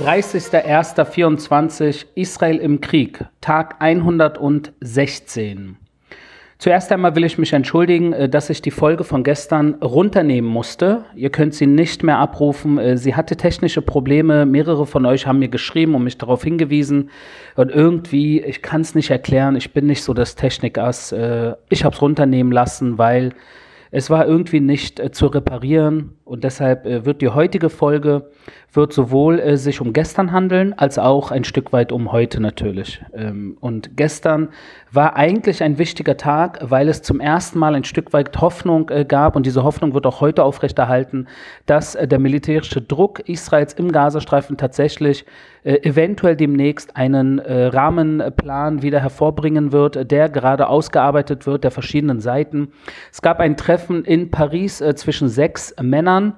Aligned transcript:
30.01.24 0.00 2.06
Israel 2.14 2.56
im 2.56 2.80
Krieg, 2.80 3.22
Tag 3.42 3.76
116. 3.80 5.76
Zuerst 6.56 6.90
einmal 6.90 7.14
will 7.16 7.24
ich 7.24 7.36
mich 7.36 7.52
entschuldigen, 7.52 8.14
äh, 8.14 8.26
dass 8.26 8.48
ich 8.48 8.62
die 8.62 8.70
Folge 8.70 9.04
von 9.04 9.24
gestern 9.24 9.74
runternehmen 9.74 10.50
musste. 10.50 11.04
Ihr 11.14 11.28
könnt 11.28 11.54
sie 11.54 11.66
nicht 11.66 12.02
mehr 12.02 12.16
abrufen. 12.16 12.78
Äh, 12.78 12.96
sie 12.96 13.14
hatte 13.14 13.36
technische 13.36 13.82
Probleme. 13.82 14.46
Mehrere 14.46 14.86
von 14.86 15.04
euch 15.04 15.26
haben 15.26 15.38
mir 15.38 15.48
geschrieben 15.48 15.94
und 15.94 16.04
mich 16.04 16.16
darauf 16.16 16.44
hingewiesen. 16.44 17.10
Und 17.56 17.70
irgendwie, 17.70 18.40
ich 18.40 18.62
kann 18.62 18.80
es 18.80 18.94
nicht 18.94 19.10
erklären, 19.10 19.54
ich 19.54 19.74
bin 19.74 19.86
nicht 19.86 20.02
so 20.02 20.14
das 20.14 20.34
Technikass. 20.34 21.12
Äh, 21.12 21.56
ich 21.68 21.84
habe 21.84 21.94
es 21.94 22.00
runternehmen 22.00 22.52
lassen, 22.52 22.96
weil 22.96 23.34
es 23.90 24.10
war 24.10 24.26
irgendwie 24.26 24.60
nicht 24.60 25.14
zu 25.14 25.26
reparieren. 25.26 26.16
Und 26.24 26.44
deshalb 26.44 26.84
wird 26.84 27.22
die 27.22 27.28
heutige 27.28 27.70
Folge 27.70 28.30
wird 28.72 28.92
sowohl 28.92 29.40
äh, 29.40 29.56
sich 29.56 29.80
um 29.80 29.92
gestern 29.92 30.32
handeln, 30.32 30.72
als 30.74 30.98
auch 30.98 31.30
ein 31.30 31.44
Stück 31.44 31.72
weit 31.72 31.92
um 31.92 32.12
heute 32.12 32.40
natürlich. 32.40 33.02
Ähm, 33.12 33.56
und 33.60 33.96
gestern 33.96 34.50
war 34.92 35.16
eigentlich 35.16 35.62
ein 35.62 35.78
wichtiger 35.78 36.16
Tag, 36.16 36.58
weil 36.62 36.88
es 36.88 37.02
zum 37.02 37.20
ersten 37.20 37.58
Mal 37.58 37.74
ein 37.74 37.84
Stück 37.84 38.12
weit 38.12 38.40
Hoffnung 38.40 38.88
äh, 38.90 39.04
gab 39.04 39.36
und 39.36 39.46
diese 39.46 39.64
Hoffnung 39.64 39.94
wird 39.94 40.06
auch 40.06 40.20
heute 40.20 40.44
aufrechterhalten, 40.44 41.26
dass 41.66 41.94
äh, 41.94 42.06
der 42.06 42.18
militärische 42.18 42.80
Druck 42.80 43.20
Israels 43.28 43.74
im 43.74 43.90
Gazastreifen 43.92 44.56
tatsächlich 44.56 45.22
äh, 45.22 45.26
eventuell 45.64 46.36
demnächst 46.36 46.96
einen 46.96 47.38
äh, 47.38 47.66
Rahmenplan 47.66 48.82
wieder 48.82 49.00
hervorbringen 49.00 49.72
wird, 49.72 50.10
der 50.10 50.28
gerade 50.28 50.68
ausgearbeitet 50.68 51.46
wird, 51.46 51.64
der 51.64 51.70
verschiedenen 51.70 52.20
Seiten. 52.20 52.72
Es 53.12 53.20
gab 53.22 53.40
ein 53.40 53.56
Treffen 53.56 54.04
in 54.04 54.30
Paris 54.30 54.80
äh, 54.80 54.94
zwischen 54.94 55.28
sechs 55.28 55.74
Männern, 55.80 56.34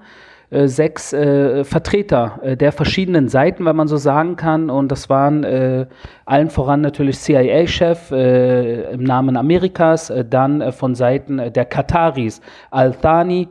äh, 0.52 0.68
sechs 0.68 1.14
äh, 1.14 1.64
Vertreter 1.64 2.38
äh, 2.42 2.56
der 2.58 2.72
verschiedenen 2.72 3.28
Seiten, 3.28 3.64
wenn 3.64 3.74
man 3.74 3.88
so 3.88 3.96
sagen 3.96 4.36
kann. 4.36 4.68
Und 4.68 4.92
das 4.92 5.08
waren 5.08 5.44
äh, 5.44 5.86
allen 6.26 6.50
voran 6.50 6.82
natürlich 6.82 7.20
CIA-Chef 7.20 8.10
äh, 8.10 8.92
im 8.92 9.02
Namen 9.02 9.38
Amerikas, 9.38 10.10
äh, 10.10 10.26
dann 10.26 10.72
von 10.72 10.94
Seiten 10.94 11.38
der 11.54 11.64
Kataris 11.64 12.42
Al-Thani. 12.70 13.48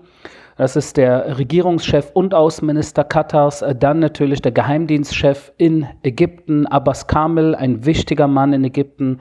Das 0.58 0.76
ist 0.76 0.96
der 0.96 1.40
Regierungschef 1.40 2.12
und 2.14 2.36
Außenminister 2.36 3.04
Katars, 3.04 3.66
dann 3.80 3.98
natürlich 3.98 4.44
der 4.44 4.52
Geheimdienstchef 4.52 5.52
in 5.58 5.88
Ägypten, 6.04 6.68
Abbas 6.68 7.08
Kamel, 7.08 7.56
ein 7.56 7.84
wichtiger 7.84 8.28
Mann 8.28 8.54
in 8.54 8.64
Ägypten, 8.64 9.18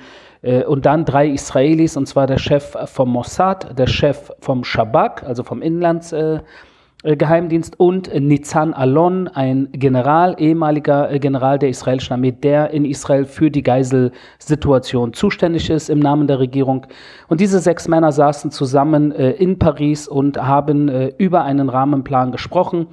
und 0.67 0.85
dann 0.85 1.07
drei 1.07 1.29
Israelis, 1.29 1.97
und 1.97 2.07
zwar 2.07 2.27
der 2.27 2.37
Chef 2.37 2.77
vom 2.87 3.11
Mossad, 3.11 3.79
der 3.79 3.87
Chef 3.87 4.31
vom 4.41 4.65
Shabak, 4.65 5.23
also 5.23 5.43
vom 5.43 5.63
Inlands. 5.63 6.15
Äh, 7.03 7.17
Geheimdienst 7.17 7.81
und 7.81 8.13
Nizan 8.13 8.75
Alon, 8.75 9.27
ein 9.29 9.69
General, 9.73 10.37
ehemaliger 10.39 11.11
äh, 11.11 11.19
General 11.19 11.59
der 11.59 11.71
israelischen 11.71 12.13
Armee, 12.13 12.33
der 12.33 12.71
in 12.71 12.85
Israel 12.85 13.25
für 13.25 13.51
die 13.51 13.63
Geiselsituation 13.63 15.15
zuständig 15.15 15.71
ist 15.71 15.89
im 15.89 15.99
Namen 15.99 16.27
der 16.27 16.39
Regierung. 16.41 16.87
Und 17.29 17.41
diese 17.41 17.59
sechs 17.59 17.89
Männer 17.89 18.13
saßen 18.13 18.51
zusammen 18.51 19.13
äh, 19.13 19.31
in 19.31 19.59
Paris 19.59 20.09
und 20.09 20.37
haben 20.37 21.11
über 21.19 21.45
einen 21.45 21.69
Rahmenplan 21.69 22.33
gesprochen. 22.33 22.87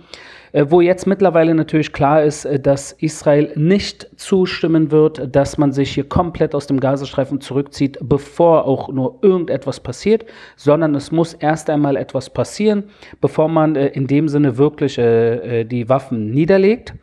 Äh, 0.51 0.65
wo 0.69 0.81
jetzt 0.81 1.07
mittlerweile 1.07 1.53
natürlich 1.55 1.93
klar 1.93 2.23
ist, 2.23 2.45
äh, 2.45 2.59
dass 2.59 2.91
Israel 2.93 3.51
nicht 3.55 4.09
zustimmen 4.15 4.91
wird, 4.91 5.35
dass 5.35 5.57
man 5.57 5.71
sich 5.71 5.91
hier 5.93 6.07
komplett 6.07 6.55
aus 6.55 6.67
dem 6.67 6.79
Gazastreifen 6.79 7.41
zurückzieht, 7.41 7.97
bevor 8.01 8.65
auch 8.65 8.89
nur 8.89 9.19
irgendetwas 9.21 9.79
passiert, 9.79 10.25
sondern 10.55 10.95
es 10.95 11.11
muss 11.11 11.33
erst 11.33 11.69
einmal 11.69 11.95
etwas 11.95 12.29
passieren, 12.29 12.85
bevor 13.21 13.49
man 13.49 13.75
äh, 13.75 13.87
in 13.87 14.07
dem 14.07 14.27
Sinne 14.27 14.57
wirklich 14.57 14.97
die 14.97 15.89
Waffen 15.89 16.31
niederlegt. 16.31 16.93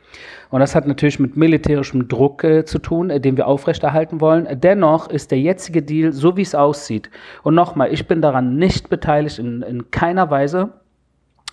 Und 0.55 0.61
das 0.61 0.77
hat 0.77 0.87
natürlich 0.87 1.19
mit 1.19 1.37
militärischem 1.37 2.07
Druck 2.07 2.45
äh, 2.45 2.65
zu 2.65 2.79
tun, 2.79 3.11
äh, 3.11 3.19
den 3.21 3.37
wir 3.37 3.49
aufrechterhalten 3.49 4.21
wollen. 4.21 4.47
Dennoch 4.61 5.11
ist 5.11 5.33
der 5.33 5.41
jetzige 5.41 5.83
Deal, 5.83 6.13
so 6.13 6.37
wie 6.37 6.43
es 6.43 6.55
aussieht, 6.55 7.11
und 7.43 7.57
nochmal, 7.57 7.93
ich 7.93 8.07
bin 8.07 8.23
daran 8.23 8.55
nicht 8.57 8.89
beteiligt 8.89 9.41
in, 9.41 9.63
in 9.63 9.91
keiner 9.91 10.31
Weise, 10.31 10.75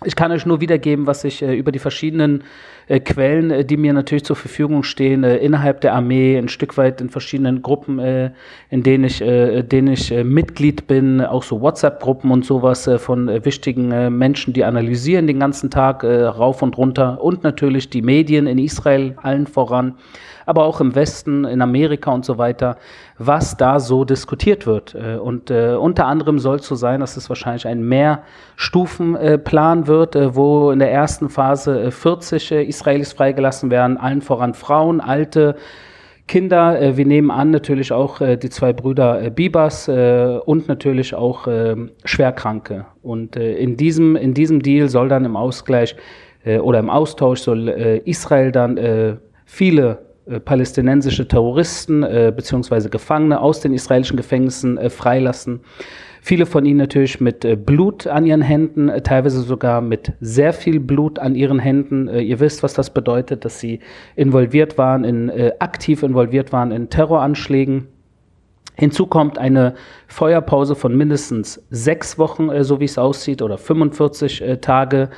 ich 0.04 0.16
kann 0.16 0.32
euch 0.32 0.48
nur 0.48 0.62
wiedergeben, 0.62 1.06
was 1.06 1.24
ich 1.24 1.44
äh, 1.44 1.54
über 1.56 1.72
die 1.72 1.78
verschiedenen 1.78 2.44
äh, 2.88 3.00
Quellen, 3.00 3.52
äh, 3.52 3.64
die 3.64 3.78
mir 3.78 3.94
natürlich 3.94 4.26
zur 4.26 4.36
Verfügung 4.36 4.82
stehen, 4.82 5.24
äh, 5.24 5.38
innerhalb 5.38 5.82
der 5.82 5.94
Armee, 5.94 6.38
ein 6.38 6.50
Stück 6.50 6.76
weit 6.78 7.02
in 7.02 7.10
verschiedenen 7.12 7.62
Gruppen, 7.62 8.00
äh, 8.00 8.32
in 8.72 8.82
denen 8.82 9.04
ich, 9.04 9.22
äh, 9.22 9.62
denen 9.62 9.90
ich 9.90 10.12
Mitglied 10.24 10.88
bin, 10.88 11.22
auch 11.22 11.44
so 11.44 11.62
WhatsApp-Gruppen 11.62 12.32
und 12.32 12.46
sowas 12.46 12.90
von 12.98 13.28
wichtigen 13.46 14.18
Menschen, 14.18 14.54
die 14.54 14.64
analysieren 14.64 15.28
den 15.28 15.40
ganzen 15.40 15.70
Tag 15.70 16.04
rauf 16.04 16.62
und 16.62 16.78
runter 16.78 17.22
und 17.22 17.44
natürlich 17.44 17.90
die 17.90 18.02
Medien 18.02 18.48
in 18.48 18.58
Israel 18.58 19.16
allen 19.22 19.46
voran 19.48 19.96
aber 20.48 20.66
auch 20.66 20.82
im 20.82 20.96
Westen, 20.96 21.46
in 21.46 21.62
Amerika 21.62 22.12
und 22.12 22.26
so 22.26 22.40
weiter, 22.40 22.78
was 23.18 23.56
da 23.58 23.80
so 23.80 24.04
diskutiert 24.04 24.66
wird. 24.66 24.96
Und 24.96 25.52
unter 25.52 26.08
anderem 26.08 26.40
soll 26.40 26.58
es 26.58 26.66
so 26.68 26.74
sein, 26.76 27.00
dass 27.00 27.16
es 27.16 27.30
wahrscheinlich 27.30 27.68
ein 27.68 27.88
Mehrstufenplan 27.88 29.86
wird, 29.86 29.91
äh, 30.16 30.36
wo 30.36 30.72
in 30.72 30.80
der 30.80 30.92
ersten 30.92 31.30
Phase 31.30 31.92
40 31.92 32.52
Israelis 32.52 33.14
freigelassen 33.14 33.70
werden, 33.72 33.98
allen 33.98 34.22
voran 34.22 34.54
Frauen, 34.54 35.02
Alte, 35.02 35.56
Kinder. 36.28 36.96
wir 36.96 37.06
nehmen 37.06 37.30
an 37.30 37.52
natürlich 37.52 37.92
auch 37.92 38.20
die 38.20 38.50
zwei 38.50 38.72
Brüder 38.72 39.32
Bibas 39.32 39.90
und 39.90 40.68
natürlich 40.70 41.14
auch 41.14 41.46
Schwerkranke. 42.06 42.86
Und 43.02 43.36
in, 43.36 43.76
diesem, 43.76 44.16
in 44.16 44.34
diesem 44.34 44.62
Deal 44.62 44.88
soll 44.88 45.10
dann 45.10 45.26
im 45.26 45.36
Ausgleich 45.36 45.94
oder 46.46 46.80
im 46.80 46.90
Austausch 46.90 47.42
soll 47.42 47.68
Israel 48.06 48.54
dann 48.54 48.78
viele 49.52 49.90
äh, 49.92 50.11
palästinensische 50.40 51.28
Terroristen 51.28 52.04
äh, 52.04 52.32
bzw. 52.36 52.90
Gefangene 52.90 53.40
aus 53.40 53.60
den 53.60 53.74
israelischen 53.74 54.18
Gefängnissen 54.18 54.78
äh, 54.78 54.90
freilassen. 54.90 55.62
Viele 56.24 56.46
von 56.46 56.66
ihnen 56.68 56.78
natürlich 56.78 57.20
mit 57.20 57.44
äh, 57.44 57.56
Blut 57.56 58.06
an 58.06 58.28
ihren 58.28 58.44
Händen, 58.44 58.90
äh, 58.90 59.02
teilweise 59.02 59.42
sogar 59.42 59.82
mit 59.82 60.14
sehr 60.22 60.54
viel 60.54 60.80
Blut 60.80 61.18
an 61.18 61.34
ihren 61.34 61.58
Händen. 61.58 62.08
Äh, 62.08 62.22
ihr 62.22 62.40
wisst, 62.40 62.62
was 62.62 62.76
das 62.76 62.92
bedeutet, 62.92 63.44
dass 63.44 63.60
sie 63.60 63.80
involviert 64.16 64.78
waren, 64.78 65.04
in, 65.04 65.32
aktiv 65.60 66.04
involviert 66.04 66.54
waren 66.54 66.72
in 66.72 66.90
Terroranschlägen. 66.90 67.88
Hinzu 68.76 69.08
kommt 69.08 69.40
eine 69.40 69.74
Feuerpause 70.08 70.76
von 70.76 70.96
mindestens 70.96 71.66
sechs 71.72 72.20
Wochen, 72.20 72.50
so 72.64 72.80
wie 72.80 72.86
es 72.86 72.98
aussieht, 73.00 73.42
oder 73.42 73.58
45 73.58 74.44
Tage. 74.62 75.10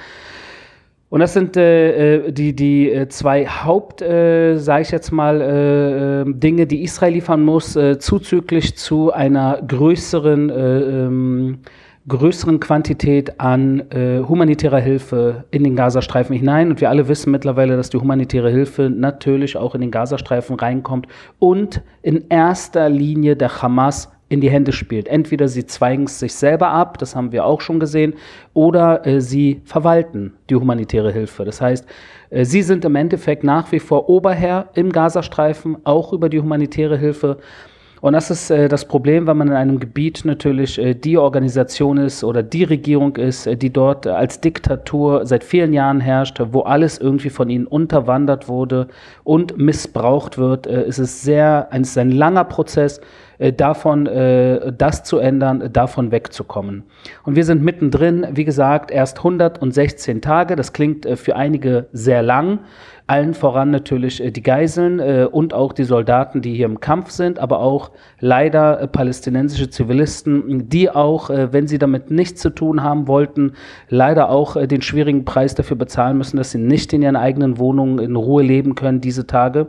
Und 1.13 1.19
das 1.19 1.33
sind 1.33 1.57
äh, 1.57 2.15
äh, 2.15 2.31
die, 2.31 2.55
die 2.55 2.91
äh, 2.91 3.07
zwei 3.07 3.45
Haupt, 3.45 4.01
äh, 4.01 4.57
sage 4.57 4.81
ich 4.81 4.89
jetzt 4.89 5.11
mal, 5.11 5.41
äh, 5.41 6.21
ähm, 6.21 6.39
Dinge, 6.39 6.65
die 6.65 6.81
Israel 6.81 7.13
liefern 7.13 7.43
muss, 7.45 7.75
äh, 7.75 7.99
zuzüglich 7.99 8.75
zu 8.77 9.13
einer 9.13 9.61
größeren, 9.61 10.49
äh, 10.49 10.79
ähm, 10.79 11.59
größeren 12.07 12.59
Quantität 12.59 13.39
an 13.39 13.83
humanitärer 14.27 14.79
Hilfe 14.79 15.45
in 15.51 15.63
den 15.63 15.77
Gazastreifen 15.77 16.35
hinein. 16.35 16.71
Und 16.71 16.81
wir 16.81 16.89
alle 16.89 17.07
wissen 17.07 17.31
mittlerweile, 17.31 17.77
dass 17.77 17.91
die 17.91 17.97
humanitäre 17.97 18.49
Hilfe 18.49 18.89
natürlich 18.89 19.55
auch 19.55 19.73
in 19.73 19.79
den 19.79 19.91
Gazastreifen 19.91 20.57
reinkommt 20.57 21.07
und 21.39 21.81
in 22.01 22.25
erster 22.27 22.89
Linie 22.89 23.37
der 23.37 23.61
Hamas 23.61 24.11
in 24.33 24.41
die 24.41 24.49
Hände 24.49 24.73
spielt. 24.73 25.07
Entweder 25.07 25.47
sie 25.47 25.65
zweigen 25.65 26.05
es 26.05 26.19
sich 26.19 26.33
selber 26.33 26.69
ab, 26.69 26.97
das 26.97 27.15
haben 27.15 27.31
wir 27.31 27.45
auch 27.45 27.61
schon 27.61 27.79
gesehen, 27.79 28.15
oder 28.53 29.05
äh, 29.05 29.21
sie 29.21 29.61
verwalten 29.63 30.33
die 30.49 30.55
humanitäre 30.55 31.11
Hilfe. 31.11 31.45
Das 31.45 31.61
heißt, 31.61 31.85
äh, 32.31 32.43
sie 32.43 32.63
sind 32.63 32.83
im 32.83 32.95
Endeffekt 32.95 33.43
nach 33.43 33.71
wie 33.71 33.79
vor 33.79 34.09
Oberherr 34.09 34.69
im 34.73 34.91
Gazastreifen, 34.91 35.77
auch 35.83 36.11
über 36.13 36.29
die 36.29 36.39
humanitäre 36.39 36.97
Hilfe. 36.97 37.37
Und 38.03 38.11
das 38.11 38.29
ist 38.29 38.49
äh, 38.49 38.67
das 38.67 38.85
Problem, 38.85 39.27
wenn 39.27 39.37
man 39.37 39.47
in 39.47 39.53
einem 39.53 39.79
Gebiet 39.79 40.25
natürlich 40.25 40.77
äh, 40.77 40.93
die 40.93 41.17
Organisation 41.17 41.97
ist 41.97 42.25
oder 42.25 42.43
die 42.43 42.65
Regierung 42.65 43.15
ist, 43.15 43.47
äh, 43.47 43.55
die 43.55 43.71
dort 43.71 44.07
als 44.07 44.41
Diktatur 44.41 45.25
seit 45.25 45.41
vielen 45.41 45.71
Jahren 45.71 46.01
herrscht, 46.01 46.41
wo 46.51 46.63
alles 46.63 46.97
irgendwie 46.97 47.29
von 47.29 47.49
ihnen 47.49 47.65
unterwandert 47.65 48.49
wurde 48.49 48.89
und 49.23 49.57
missbraucht 49.57 50.37
wird. 50.37 50.67
Äh, 50.67 50.85
ist 50.85 50.99
es 50.99 51.21
sehr, 51.21 51.69
ein, 51.71 51.83
ist 51.83 51.97
ein 51.97 52.11
langer 52.11 52.43
Prozess, 52.43 52.97
äh, 52.97 53.01
davon 53.51 54.07
äh, 54.07 54.71
das 54.71 55.03
zu 55.03 55.17
ändern, 55.17 55.69
davon 55.73 56.11
wegzukommen. 56.11 56.83
Und 57.23 57.35
wir 57.35 57.43
sind 57.43 57.63
mittendrin, 57.63 58.27
wie 58.31 58.45
gesagt, 58.45 58.91
erst 58.91 59.17
116 59.17 60.21
Tage. 60.21 60.55
Das 60.55 60.71
klingt 60.71 61.07
für 61.17 61.35
einige 61.35 61.87
sehr 61.91 62.21
lang. 62.21 62.59
Allen 63.05 63.33
voran 63.33 63.69
natürlich 63.69 64.23
äh, 64.23 64.31
die 64.31 64.43
Geiseln 64.43 64.99
äh, 64.99 65.27
und 65.29 65.53
auch 65.53 65.73
die 65.73 65.83
Soldaten, 65.83 66.41
die 66.41 66.55
hier 66.55 66.65
im 66.65 66.79
Kampf 66.79 67.09
sind, 67.09 67.37
aber 67.37 67.59
auch 67.59 67.91
leider 68.19 68.79
äh, 68.79 68.87
palästinensische 68.87 69.69
Zivilisten, 69.69 70.69
die 70.69 70.89
auch, 70.89 71.29
wenn 71.29 71.67
sie 71.67 71.77
damit 71.77 72.11
nichts 72.11 72.41
zu 72.41 72.49
tun 72.49 72.83
haben 72.83 73.07
wollten, 73.07 73.53
leider 73.89 74.29
auch 74.29 74.55
den 74.65 74.81
schwierigen 74.81 75.25
Preis 75.25 75.55
dafür 75.55 75.77
bezahlen 75.77 76.17
müssen, 76.17 76.37
dass 76.37 76.51
sie 76.51 76.59
nicht 76.59 76.93
in 76.93 77.01
ihren 77.01 77.15
eigenen 77.15 77.57
Wohnungen 77.57 77.99
in 77.99 78.15
Ruhe 78.15 78.43
leben 78.43 78.75
können 78.75 79.01
diese 79.01 79.27
Tage. 79.27 79.67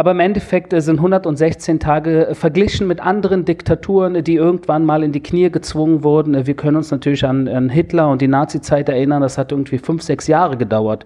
Aber 0.00 0.12
im 0.12 0.20
Endeffekt 0.20 0.72
sind 0.74 0.96
116 0.96 1.78
Tage 1.78 2.30
verglichen 2.32 2.86
mit 2.86 3.00
anderen 3.00 3.44
Diktaturen, 3.44 4.24
die 4.24 4.36
irgendwann 4.36 4.86
mal 4.86 5.02
in 5.02 5.12
die 5.12 5.22
Knie 5.22 5.50
gezwungen 5.50 6.02
wurden. 6.02 6.46
Wir 6.46 6.54
können 6.54 6.78
uns 6.78 6.90
natürlich 6.90 7.22
an, 7.26 7.46
an 7.46 7.68
Hitler 7.68 8.08
und 8.08 8.22
die 8.22 8.26
Nazi-Zeit 8.26 8.88
erinnern. 8.88 9.20
Das 9.20 9.36
hat 9.36 9.52
irgendwie 9.52 9.76
fünf, 9.76 10.00
sechs 10.00 10.26
Jahre 10.26 10.56
gedauert, 10.56 11.04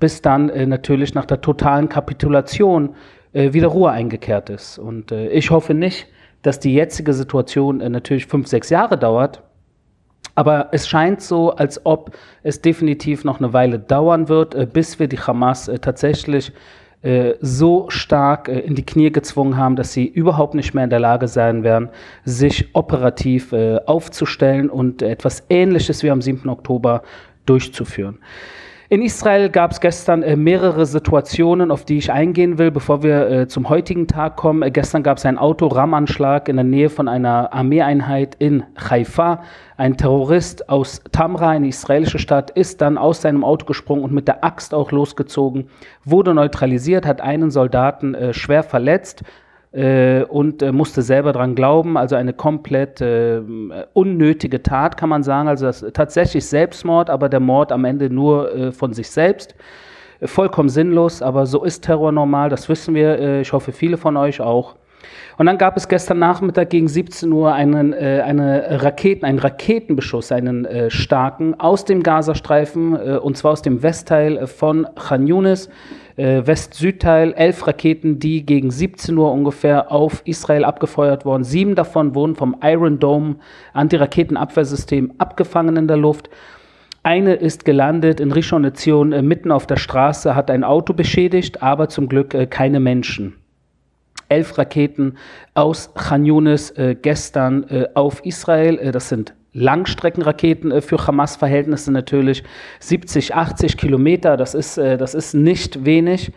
bis 0.00 0.22
dann 0.22 0.48
äh, 0.48 0.64
natürlich 0.64 1.12
nach 1.12 1.26
der 1.26 1.42
totalen 1.42 1.90
Kapitulation 1.90 2.94
äh, 3.34 3.52
wieder 3.52 3.68
Ruhe 3.68 3.90
eingekehrt 3.90 4.48
ist. 4.48 4.78
Und 4.78 5.12
äh, 5.12 5.28
ich 5.28 5.50
hoffe 5.50 5.74
nicht, 5.74 6.06
dass 6.40 6.58
die 6.58 6.72
jetzige 6.72 7.12
Situation 7.12 7.82
äh, 7.82 7.90
natürlich 7.90 8.24
fünf, 8.24 8.48
sechs 8.48 8.70
Jahre 8.70 8.96
dauert. 8.96 9.42
Aber 10.34 10.68
es 10.72 10.88
scheint 10.88 11.20
so, 11.20 11.50
als 11.50 11.84
ob 11.84 12.16
es 12.42 12.62
definitiv 12.62 13.22
noch 13.24 13.38
eine 13.38 13.52
Weile 13.52 13.78
dauern 13.78 14.30
wird, 14.30 14.54
äh, 14.54 14.64
bis 14.64 14.98
wir 14.98 15.08
die 15.08 15.18
Hamas 15.18 15.68
äh, 15.68 15.78
tatsächlich 15.78 16.52
äh, 17.04 17.34
so 17.40 17.90
stark 17.90 18.48
äh, 18.48 18.60
in 18.60 18.74
die 18.74 18.86
Knie 18.86 19.12
gezwungen 19.12 19.58
haben, 19.58 19.76
dass 19.76 19.92
sie 19.92 20.06
überhaupt 20.06 20.54
nicht 20.54 20.72
mehr 20.72 20.84
in 20.84 20.90
der 20.90 21.00
Lage 21.00 21.28
sein 21.28 21.62
werden, 21.62 21.90
sich 22.24 22.74
operativ 22.74 23.52
äh, 23.52 23.78
aufzustellen 23.84 24.70
und 24.70 25.02
etwas 25.02 25.44
Ähnliches 25.50 26.02
wie 26.02 26.10
am 26.10 26.22
7. 26.22 26.48
Oktober 26.48 27.02
durchzuführen. 27.44 28.20
In 28.94 29.02
Israel 29.02 29.50
gab 29.50 29.72
es 29.72 29.80
gestern 29.80 30.22
äh, 30.22 30.36
mehrere 30.36 30.86
Situationen, 30.86 31.72
auf 31.72 31.84
die 31.84 31.98
ich 31.98 32.12
eingehen 32.12 32.58
will, 32.58 32.70
bevor 32.70 33.02
wir 33.02 33.28
äh, 33.28 33.48
zum 33.48 33.68
heutigen 33.68 34.06
Tag 34.06 34.36
kommen. 34.36 34.62
Äh, 34.62 34.70
gestern 34.70 35.02
gab 35.02 35.18
es 35.18 35.26
einen 35.26 35.36
Autorammanschlag 35.36 36.48
in 36.48 36.54
der 36.54 36.64
Nähe 36.64 36.88
von 36.88 37.08
einer 37.08 37.52
Armeeeinheit 37.52 38.36
in 38.38 38.62
Haifa. 38.78 39.42
Ein 39.76 39.96
Terrorist 39.96 40.68
aus 40.68 41.02
Tamra, 41.10 41.48
eine 41.48 41.66
israelische 41.66 42.20
Stadt, 42.20 42.52
ist 42.52 42.82
dann 42.82 42.96
aus 42.96 43.20
seinem 43.20 43.42
Auto 43.42 43.66
gesprungen 43.66 44.04
und 44.04 44.12
mit 44.12 44.28
der 44.28 44.44
Axt 44.44 44.72
auch 44.72 44.92
losgezogen, 44.92 45.66
wurde 46.04 46.32
neutralisiert, 46.32 47.04
hat 47.04 47.20
einen 47.20 47.50
Soldaten 47.50 48.14
äh, 48.14 48.32
schwer 48.32 48.62
verletzt 48.62 49.24
und 50.28 50.62
äh, 50.62 50.70
musste 50.70 51.02
selber 51.02 51.32
dran 51.32 51.54
glauben. 51.54 51.96
Also 51.96 52.14
eine 52.14 52.32
komplett 52.32 53.00
äh, 53.00 53.40
unnötige 53.92 54.62
Tat, 54.62 54.96
kann 54.96 55.08
man 55.08 55.22
sagen. 55.22 55.48
Also 55.48 55.66
das, 55.66 55.84
tatsächlich 55.92 56.46
Selbstmord, 56.46 57.10
aber 57.10 57.28
der 57.28 57.40
Mord 57.40 57.72
am 57.72 57.84
Ende 57.84 58.08
nur 58.08 58.54
äh, 58.54 58.72
von 58.72 58.92
sich 58.92 59.10
selbst. 59.10 59.54
Vollkommen 60.22 60.68
sinnlos, 60.68 61.22
aber 61.22 61.44
so 61.44 61.64
ist 61.64 61.82
Terror 61.82 62.12
normal, 62.12 62.48
das 62.48 62.68
wissen 62.68 62.94
wir. 62.94 63.18
Äh, 63.18 63.40
ich 63.40 63.52
hoffe, 63.52 63.72
viele 63.72 63.96
von 63.96 64.16
euch 64.16 64.40
auch. 64.40 64.76
Und 65.36 65.46
dann 65.46 65.58
gab 65.58 65.76
es 65.76 65.88
gestern 65.88 66.18
Nachmittag 66.18 66.70
gegen 66.70 66.88
17 66.88 67.32
Uhr 67.32 67.52
einen, 67.52 67.92
äh, 67.92 68.22
eine 68.24 68.82
Raketen, 68.82 69.24
einen 69.24 69.38
Raketenbeschuss, 69.38 70.30
einen 70.30 70.64
äh, 70.64 70.90
starken 70.90 71.58
aus 71.58 71.84
dem 71.84 72.02
Gazastreifen, 72.02 72.94
äh, 72.94 73.16
und 73.16 73.36
zwar 73.36 73.52
aus 73.52 73.62
dem 73.62 73.82
Westteil 73.82 74.46
von 74.46 74.86
Khan 74.94 75.26
Yunis, 75.26 75.68
äh, 76.16 76.46
West-Südteil, 76.46 77.32
elf 77.32 77.66
Raketen, 77.66 78.18
die 78.18 78.44
gegen 78.44 78.70
17 78.70 79.16
Uhr 79.16 79.32
ungefähr 79.32 79.90
auf 79.92 80.22
Israel 80.24 80.64
abgefeuert 80.64 81.24
wurden. 81.24 81.44
Sieben 81.44 81.74
davon 81.74 82.14
wurden 82.14 82.34
vom 82.34 82.56
Iron 82.62 82.98
Dome 82.98 83.36
Antiraketenabwehrsystem 83.72 85.12
abgefangen 85.18 85.76
in 85.76 85.88
der 85.88 85.96
Luft. 85.96 86.30
Eine 87.02 87.34
ist 87.34 87.64
gelandet 87.64 88.20
in 88.20 88.32
Rishon 88.32 88.62
LeZion 88.62 89.12
äh, 89.12 89.22
mitten 89.22 89.50
auf 89.50 89.66
der 89.66 89.76
Straße, 89.76 90.34
hat 90.34 90.50
ein 90.50 90.64
Auto 90.64 90.92
beschädigt, 90.92 91.62
aber 91.62 91.88
zum 91.88 92.08
Glück 92.08 92.34
äh, 92.34 92.46
keine 92.46 92.80
Menschen 92.80 93.34
elf 94.28 94.56
Raketen 94.58 95.16
aus 95.54 95.92
Khan 95.94 96.24
Yunis 96.24 96.70
äh, 96.72 96.96
gestern 97.00 97.64
äh, 97.64 97.88
auf 97.94 98.24
Israel. 98.24 98.78
Äh, 98.78 98.92
das 98.92 99.08
sind 99.08 99.34
Langstreckenraketen 99.54 100.70
äh, 100.70 100.80
für 100.82 100.98
Hamas-Verhältnisse 101.06 101.90
natürlich. 101.92 102.42
70, 102.80 103.34
80 103.34 103.76
Kilometer, 103.78 104.36
das 104.36 104.54
ist, 104.54 104.76
äh, 104.76 104.98
das 104.98 105.14
ist 105.14 105.32
nicht 105.32 105.84
wenig. 105.84 106.32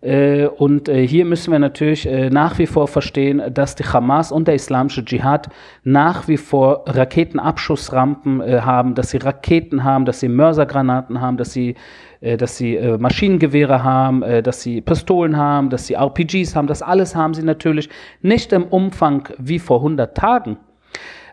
Äh, 0.00 0.46
und 0.46 0.88
hier 0.88 1.26
müssen 1.26 1.52
wir 1.52 1.58
natürlich 1.58 2.08
nach 2.30 2.58
wie 2.58 2.66
vor 2.66 2.88
verstehen, 2.88 3.42
dass 3.52 3.74
die 3.74 3.84
Hamas 3.84 4.32
und 4.32 4.48
der 4.48 4.54
islamische 4.54 5.04
Dschihad 5.04 5.48
nach 5.84 6.26
wie 6.26 6.38
vor 6.38 6.84
Raketenabschussrampen 6.86 8.40
haben, 8.64 8.94
dass 8.94 9.10
sie 9.10 9.18
Raketen 9.18 9.84
haben, 9.84 10.06
dass 10.06 10.20
sie 10.20 10.28
Mörsergranaten 10.28 11.20
haben, 11.20 11.36
dass 11.36 11.52
sie 11.52 11.74
dass 12.22 12.58
sie 12.58 12.78
Maschinengewehre 12.98 13.82
haben, 13.82 14.22
dass 14.42 14.60
sie 14.60 14.82
Pistolen 14.82 15.38
haben, 15.38 15.70
dass 15.70 15.86
sie 15.86 15.94
RPGs 15.94 16.54
haben. 16.54 16.66
Das 16.66 16.82
alles 16.82 17.16
haben 17.16 17.32
sie 17.32 17.42
natürlich 17.42 17.88
nicht 18.20 18.52
im 18.52 18.64
Umfang 18.64 19.26
wie 19.38 19.58
vor 19.58 19.78
100 19.78 20.14
Tagen. 20.14 20.58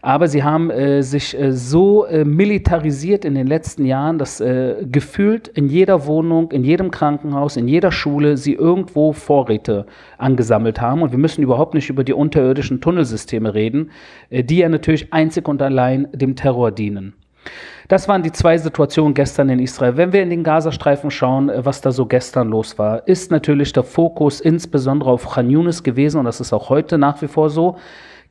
Aber 0.08 0.30
sie 0.30 0.42
haben 0.42 0.72
äh, 0.72 1.04
sich 1.04 1.38
äh, 1.38 1.52
so 1.52 2.06
äh, 2.06 2.24
militarisiert 2.24 3.26
in 3.26 3.36
den 3.36 3.46
letzten 3.46 3.84
Jahren, 3.84 4.18
dass 4.18 4.38
gefühlt 4.38 5.50
in 5.50 5.68
jeder 5.68 6.06
Wohnung, 6.06 6.52
in 6.52 6.64
jedem 6.64 6.92
Krankenhaus, 6.92 7.58
in 7.58 7.68
jeder 7.68 7.92
Schule 7.92 8.38
sie 8.38 8.54
irgendwo 8.54 9.12
Vorräte 9.12 9.86
angesammelt 10.18 10.80
haben. 10.80 11.02
Und 11.02 11.12
wir 11.12 11.18
müssen 11.18 11.44
überhaupt 11.44 11.74
nicht 11.74 11.90
über 11.90 12.06
die 12.06 12.14
unterirdischen 12.14 12.80
Tunnelsysteme 12.80 13.54
reden, 13.54 13.92
die 14.32 14.60
ja 14.60 14.70
natürlich 14.70 15.12
einzig 15.12 15.50
und 15.50 15.62
allein 15.62 16.08
dem 16.14 16.38
Terror 16.38 16.72
dienen. 16.72 17.14
Das 17.88 18.08
waren 18.08 18.24
die 18.24 18.32
zwei 18.32 18.58
Situationen 18.58 19.14
gestern 19.14 19.50
in 19.50 19.60
Israel. 19.60 19.98
Wenn 19.98 20.14
wir 20.14 20.22
in 20.22 20.30
den 20.30 20.44
Gazastreifen 20.44 21.12
schauen, 21.12 21.50
äh, 21.50 21.66
was 21.66 21.82
da 21.82 21.92
so 21.92 22.06
gestern 22.06 22.50
los 22.50 22.78
war, 22.78 23.08
ist 23.08 23.32
natürlich 23.32 23.74
der 23.74 23.84
Fokus 23.84 24.40
insbesondere 24.40 25.10
auf 25.10 25.30
Khan 25.30 25.50
Yunis 25.50 25.84
gewesen 25.84 26.20
und 26.20 26.26
das 26.26 26.40
ist 26.40 26.54
auch 26.54 26.70
heute 26.70 26.98
nach 26.98 27.22
wie 27.22 27.28
vor 27.28 27.50
so. 27.50 27.78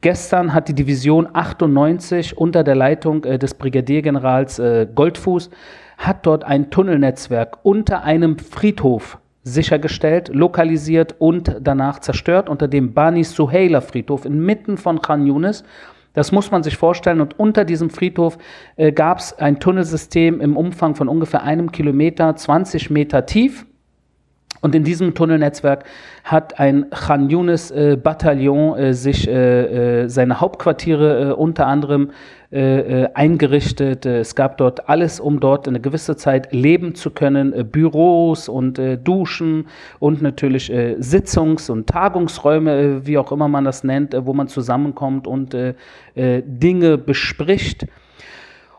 Gestern 0.00 0.52
hat 0.52 0.69
die 0.69 0.75
Division 0.75 1.28
98 1.32 2.37
unter 2.37 2.64
der 2.64 2.75
Leitung 2.75 3.25
äh, 3.25 3.38
des 3.38 3.54
Brigadiergenerals 3.54 4.58
äh, 4.58 4.87
Goldfuß 4.94 5.50
hat 5.98 6.26
dort 6.26 6.44
ein 6.44 6.70
Tunnelnetzwerk 6.70 7.58
unter 7.62 8.04
einem 8.04 8.38
Friedhof 8.38 9.19
sichergestellt, 9.43 10.28
lokalisiert 10.34 11.14
und 11.19 11.56
danach 11.60 12.00
zerstört 12.00 12.48
unter 12.48 12.69
dem 12.69 12.94
Bani 12.94 13.22
Suheila 13.22 13.81
Friedhof 13.81 14.25
inmitten 14.25 14.76
von 14.76 15.00
Khan 15.00 15.26
Yunis. 15.26 15.64
Das 16.14 16.32
muss 16.32 16.50
man 16.50 16.62
sich 16.62 16.76
vorstellen. 16.76 17.20
Und 17.20 17.38
unter 17.38 17.64
diesem 17.64 17.90
Friedhof 17.90 18.38
äh, 18.76 18.90
gab 18.90 19.19
es 19.19 19.38
ein 19.38 19.60
Tunnelsystem 19.60 20.40
im 20.40 20.56
Umfang 20.56 20.94
von 20.94 21.08
ungefähr 21.08 21.43
einem 21.43 21.70
Kilometer, 21.70 22.34
20 22.34 22.90
Meter 22.90 23.26
tief. 23.26 23.66
Und 24.67 24.75
in 24.75 24.83
diesem 24.83 25.15
Tunnelnetzwerk 25.15 25.85
hat 26.25 26.59
ein 26.59 26.91
Khan 26.91 27.31
Yunis 27.31 27.71
äh, 27.71 27.97
Bataillon 27.97 28.77
äh, 28.77 28.95
sich 28.95 29.29
äh, 29.29 30.03
äh 30.03 30.09
seine 30.09 30.41
Hauptquartiere 30.41 31.29
äh, 31.29 31.33
unter 31.35 31.69
anderem 31.69 32.11
äh, 32.51 33.07
eingerichtet. 33.15 34.07
Es 34.07 34.35
gab 34.35 34.59
dort 34.59 34.89
alles, 34.89 35.21
um 35.21 35.39
dort 35.39 35.69
eine 35.69 35.79
gewisse 35.79 36.17
Zeit 36.17 36.53
leben 36.53 36.97
zu 36.97 37.13
können. 37.13 37.71
Büros 37.71 38.49
und 38.49 38.81
Duschen 39.05 39.69
und 40.01 40.21
natürlich 40.21 40.73
Sitzungs- 40.73 41.71
und 41.71 41.87
Tagungsräume, 41.87 43.07
wie 43.07 43.19
auch 43.19 43.31
immer 43.31 43.47
man 43.47 43.65
das 43.65 43.85
nennt, 43.85 44.17
wo 44.19 44.33
man 44.33 44.49
zusammenkommt 44.49 45.27
und 45.27 45.57
Dinge 46.17 46.99
bespricht. 46.99 47.87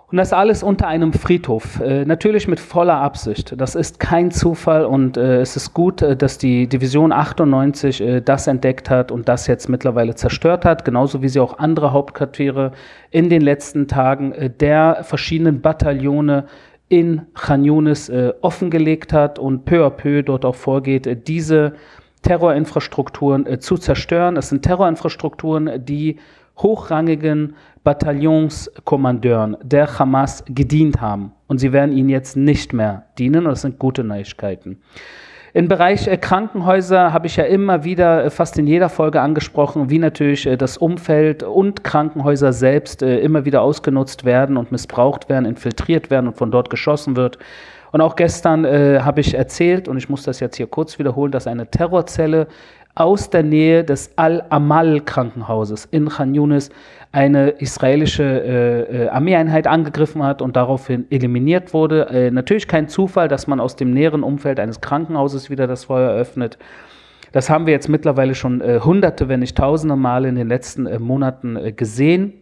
Und 0.09 0.15
das 0.15 0.31
alles 0.31 0.63
unter 0.63 0.87
einem 0.87 1.11
Friedhof, 1.11 1.81
äh, 1.81 2.05
natürlich 2.05 2.47
mit 2.47 2.61
voller 2.61 2.95
Absicht. 2.95 3.53
Das 3.57 3.75
ist 3.75 3.99
kein 3.99 4.31
Zufall 4.31 4.85
und 4.85 5.17
äh, 5.17 5.41
es 5.41 5.57
ist 5.57 5.73
gut, 5.73 6.01
äh, 6.01 6.15
dass 6.15 6.37
die 6.37 6.67
Division 6.67 7.11
98 7.11 7.99
äh, 7.99 8.21
das 8.21 8.47
entdeckt 8.47 8.89
hat 8.89 9.11
und 9.11 9.27
das 9.27 9.47
jetzt 9.47 9.67
mittlerweile 9.67 10.15
zerstört 10.15 10.63
hat, 10.63 10.85
genauso 10.85 11.21
wie 11.21 11.27
sie 11.27 11.41
auch 11.41 11.59
andere 11.59 11.91
Hauptquartiere 11.91 12.71
in 13.11 13.29
den 13.29 13.41
letzten 13.41 13.89
Tagen 13.89 14.31
äh, 14.31 14.49
der 14.49 15.03
verschiedenen 15.03 15.59
Bataillone 15.59 16.45
in 16.87 17.23
Khan 17.33 17.65
Yunis 17.65 18.07
äh, 18.07 18.31
offengelegt 18.39 19.11
hat 19.11 19.39
und 19.39 19.65
peu 19.65 19.85
à 19.85 19.89
peu 19.89 20.23
dort 20.23 20.45
auch 20.45 20.55
vorgeht, 20.55 21.27
diese 21.27 21.73
Terrorinfrastrukturen 22.21 23.59
zu 23.59 23.77
zerstören. 23.77 24.37
Es 24.37 24.49
sind 24.49 24.61
Terrorinfrastrukturen, 24.61 25.83
die 25.85 26.17
hochrangigen 26.57 27.55
Bataillonskommandeuren 27.83 29.57
der 29.63 29.97
Hamas 29.97 30.43
gedient 30.47 30.99
haben. 30.99 31.31
Und 31.47 31.59
sie 31.59 31.71
werden 31.71 31.95
ihnen 31.95 32.09
jetzt 32.09 32.35
nicht 32.35 32.73
mehr 32.73 33.05
dienen. 33.17 33.45
Und 33.45 33.51
das 33.51 33.61
sind 33.61 33.79
gute 33.79 34.03
Neuigkeiten. 34.03 34.81
Im 35.53 35.67
Bereich 35.67 36.07
äh, 36.07 36.17
Krankenhäuser 36.17 37.13
habe 37.13 37.25
ich 37.27 37.37
ja 37.37 37.45
immer 37.45 37.83
wieder 37.83 38.25
äh, 38.25 38.29
fast 38.29 38.59
in 38.59 38.67
jeder 38.67 38.89
Folge 38.89 39.21
angesprochen, 39.21 39.89
wie 39.89 39.97
natürlich 39.97 40.45
äh, 40.45 40.57
das 40.57 40.77
Umfeld 40.77 41.41
und 41.41 41.83
Krankenhäuser 41.83 42.53
selbst 42.53 43.01
immer 43.01 43.45
wieder 43.45 43.61
ausgenutzt 43.61 44.25
werden 44.25 44.57
und 44.57 44.71
missbraucht 44.71 45.29
werden, 45.29 45.45
infiltriert 45.45 46.11
werden 46.11 46.27
und 46.27 46.37
von 46.37 46.51
dort 46.51 46.69
geschossen 46.69 47.15
wird. 47.15 47.39
Und 47.91 48.01
auch 48.01 48.15
gestern 48.15 48.65
äh, 48.65 48.99
habe 49.01 49.21
ich 49.21 49.33
erzählt, 49.33 49.87
und 49.87 49.97
ich 49.97 50.09
muss 50.09 50.23
das 50.23 50.39
jetzt 50.39 50.57
hier 50.57 50.67
kurz 50.67 50.99
wiederholen, 50.99 51.31
dass 51.31 51.47
eine 51.47 51.71
Terrorzelle 51.71 52.47
aus 52.98 53.30
der 53.30 53.44
Nähe 53.44 53.84
des 53.84 54.12
Al-Amal-Krankenhauses 54.16 55.86
in 55.86 56.10
Khan 56.10 56.34
Yunis 56.34 56.72
eine 57.12 57.50
israelische 57.50 58.24
äh, 58.24 59.04
äh, 59.06 59.10
Armeeeinheit 59.10 59.68
angegriffen 59.68 60.24
hat 60.24 60.42
und 60.42 60.56
daraufhin 60.56 61.06
eliminiert 61.12 61.74
wurde. 61.74 62.10
Äh, 62.10 62.32
natürlich 62.32 62.68
kein 62.68 62.88
Zufall, 62.88 63.27
dass 63.27 63.46
man 63.46 63.60
aus 63.60 63.75
dem 63.75 63.92
näheren 63.92 64.24
Umfeld 64.24 64.60
eines 64.60 64.82
Krankenhauses 64.82 65.50
wieder 65.51 65.68
das 65.68 65.86
Feuer 65.86 66.12
öffnet. 66.12 66.58
Das 67.32 67.51
haben 67.51 67.68
wir 67.68 67.74
jetzt 67.74 67.88
mittlerweile 67.88 68.34
schon 68.34 68.62
äh, 68.62 68.80
hunderte, 68.84 69.30
wenn 69.30 69.42
nicht 69.42 69.58
tausende 69.58 69.96
Male 69.96 70.30
in 70.30 70.36
den 70.36 70.48
letzten 70.48 70.88
äh, 70.88 70.98
Monaten 70.98 71.56
äh, 71.56 71.72
gesehen. 71.74 72.34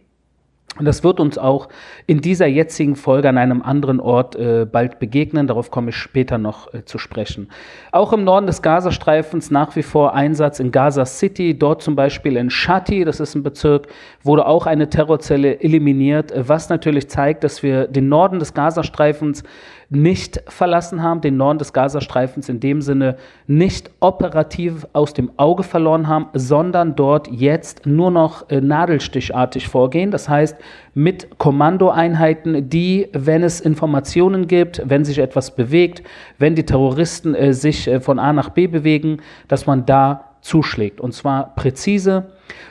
Und 0.78 0.84
das 0.84 1.02
wird 1.02 1.20
uns 1.20 1.38
auch 1.38 1.68
in 2.06 2.20
dieser 2.20 2.46
jetzigen 2.46 2.96
Folge 2.96 3.30
an 3.30 3.38
einem 3.38 3.62
anderen 3.62 3.98
Ort 3.98 4.36
äh, 4.36 4.66
bald 4.70 4.98
begegnen. 4.98 5.46
Darauf 5.46 5.70
komme 5.70 5.88
ich 5.88 5.96
später 5.96 6.36
noch 6.36 6.72
äh, 6.74 6.84
zu 6.84 6.98
sprechen. 6.98 7.48
Auch 7.92 8.12
im 8.12 8.24
Norden 8.24 8.46
des 8.46 8.60
Gazastreifens 8.60 9.50
nach 9.50 9.74
wie 9.74 9.82
vor 9.82 10.14
Einsatz 10.14 10.60
in 10.60 10.72
Gaza 10.72 11.06
City. 11.06 11.58
Dort 11.58 11.82
zum 11.82 11.96
Beispiel 11.96 12.36
in 12.36 12.50
Shati, 12.50 13.04
das 13.04 13.20
ist 13.20 13.34
ein 13.34 13.42
Bezirk, 13.42 13.86
wurde 14.22 14.46
auch 14.46 14.66
eine 14.66 14.90
Terrorzelle 14.90 15.60
eliminiert, 15.60 16.32
was 16.36 16.68
natürlich 16.68 17.08
zeigt, 17.08 17.44
dass 17.44 17.62
wir 17.62 17.86
den 17.86 18.10
Norden 18.10 18.38
des 18.38 18.52
Gazastreifens 18.52 19.44
nicht 19.88 20.42
verlassen 20.48 21.02
haben, 21.02 21.20
den 21.20 21.36
Norden 21.36 21.58
des 21.58 21.72
Gazastreifens 21.72 22.48
in 22.48 22.58
dem 22.58 22.82
Sinne 22.82 23.16
nicht 23.46 23.90
operativ 24.00 24.86
aus 24.92 25.14
dem 25.14 25.30
Auge 25.36 25.62
verloren 25.62 26.08
haben, 26.08 26.26
sondern 26.32 26.96
dort 26.96 27.28
jetzt 27.28 27.86
nur 27.86 28.10
noch 28.10 28.50
äh, 28.50 28.60
nadelstichartig 28.60 29.68
vorgehen. 29.68 30.10
Das 30.10 30.28
heißt, 30.28 30.56
mit 30.94 31.38
Kommandoeinheiten, 31.38 32.68
die, 32.68 33.08
wenn 33.12 33.44
es 33.44 33.60
Informationen 33.60 34.48
gibt, 34.48 34.82
wenn 34.84 35.04
sich 35.04 35.18
etwas 35.18 35.54
bewegt, 35.54 36.02
wenn 36.38 36.56
die 36.56 36.66
Terroristen 36.66 37.34
äh, 37.34 37.52
sich 37.52 37.86
äh, 37.86 38.00
von 38.00 38.18
A 38.18 38.32
nach 38.32 38.50
B 38.50 38.66
bewegen, 38.66 39.18
dass 39.46 39.66
man 39.66 39.86
da 39.86 40.32
zuschlägt. 40.40 41.00
Und 41.00 41.12
zwar 41.12 41.54
präzise 41.54 42.26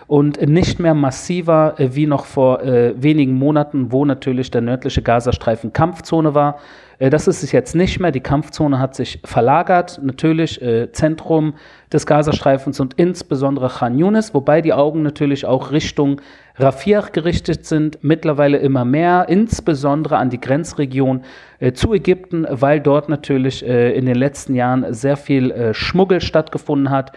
und 0.08 0.42
nicht 0.48 0.80
mehr 0.80 0.94
massiver 0.94 1.76
äh, 1.78 1.96
wie 1.96 2.08
noch 2.08 2.26
vor 2.26 2.64
äh, 2.64 2.94
wenigen 3.02 3.34
Monaten, 3.34 3.92
wo 3.92 4.06
natürlich 4.06 4.52
der 4.52 4.62
nördliche 4.62 5.02
Gazastreifen 5.02 5.74
Kampfzone 5.74 6.36
war. 6.36 6.60
Äh, 7.00 7.10
das 7.10 7.28
ist 7.28 7.44
es 7.44 7.52
jetzt 7.52 7.76
nicht 7.76 8.00
mehr. 8.00 8.12
Die 8.12 8.22
Kampfzone 8.22 8.80
hat 8.80 8.96
sich 8.96 9.20
verlagert. 9.24 10.00
Natürlich 10.02 10.62
äh, 10.62 10.92
Zentrum 10.92 11.56
des 11.92 12.06
Gazastreifens 12.06 12.80
und 12.80 12.94
insbesondere 12.96 13.70
Khan 13.70 13.98
Yunis, 13.98 14.34
wobei 14.34 14.62
die 14.62 14.74
Augen 14.74 15.02
natürlich 15.02 15.46
auch 15.46 15.72
Richtung 15.72 16.22
Rafah 16.58 17.10
gerichtet 17.12 17.66
sind, 17.66 18.00
mittlerweile 18.02 18.58
immer 18.58 18.86
mehr, 18.86 19.26
insbesondere 19.28 20.18
an 20.18 20.30
die 20.30 20.40
Grenzregion 20.40 21.24
äh, 21.60 21.74
zu 21.74 21.94
Ägypten, 21.94 22.46
weil 22.50 22.80
dort 22.80 23.10
natürlich 23.10 23.66
äh, 23.66 23.94
in 23.94 24.06
den 24.06 24.16
letzten 24.16 24.56
Jahren 24.56 24.94
sehr 24.94 25.18
viel 25.18 25.74
Schmuggel 25.74 26.22
stattgefunden 26.22 26.90
hat 26.90 27.12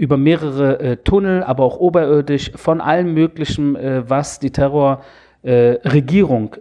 über 0.00 0.16
mehrere 0.16 0.80
äh, 0.80 0.96
Tunnel, 0.96 1.42
aber 1.42 1.62
auch 1.62 1.78
oberirdisch 1.78 2.52
von 2.56 2.80
allem 2.80 3.12
Möglichen, 3.12 3.76
äh, 3.76 4.02
was 4.08 4.38
die 4.38 4.50
Terror 4.50 5.02
äh, 5.42 5.74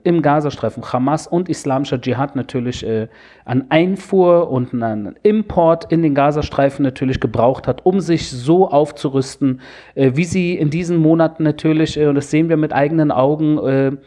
im 0.03 0.21
Gazastreifen, 0.21 0.83
Hamas 0.83 1.25
und 1.25 1.47
islamischer 1.47 2.01
Dschihad 2.01 2.35
natürlich 2.35 2.85
äh, 2.85 3.07
an 3.45 3.67
Einfuhr 3.69 4.51
und 4.51 4.73
an 4.83 5.15
Import 5.23 5.89
in 5.89 6.01
den 6.01 6.15
Gazastreifen 6.15 6.83
natürlich 6.83 7.21
gebraucht 7.21 7.65
hat, 7.65 7.85
um 7.85 8.01
sich 8.01 8.29
so 8.29 8.69
aufzurüsten, 8.69 9.61
äh, 9.95 10.11
wie 10.15 10.25
sie 10.25 10.57
in 10.57 10.69
diesen 10.69 10.97
Monaten 10.97 11.43
natürlich, 11.43 11.97
äh, 11.97 12.07
und 12.07 12.15
das 12.15 12.31
sehen 12.31 12.49
wir 12.49 12.57
mit 12.57 12.73
eigenen 12.73 13.09
Augen, 13.11 13.97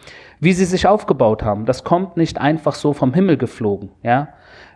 wie 0.41 0.53
sie 0.53 0.65
sich 0.65 0.87
aufgebaut 0.87 1.43
haben. 1.43 1.65
Das 1.65 1.85
kommt 1.85 2.19
nicht 2.19 2.39
einfach 2.39 2.75
so 2.75 2.93
vom 2.93 3.15
Himmel 3.15 3.39
geflogen, 3.39 3.91
ja. 4.03 4.29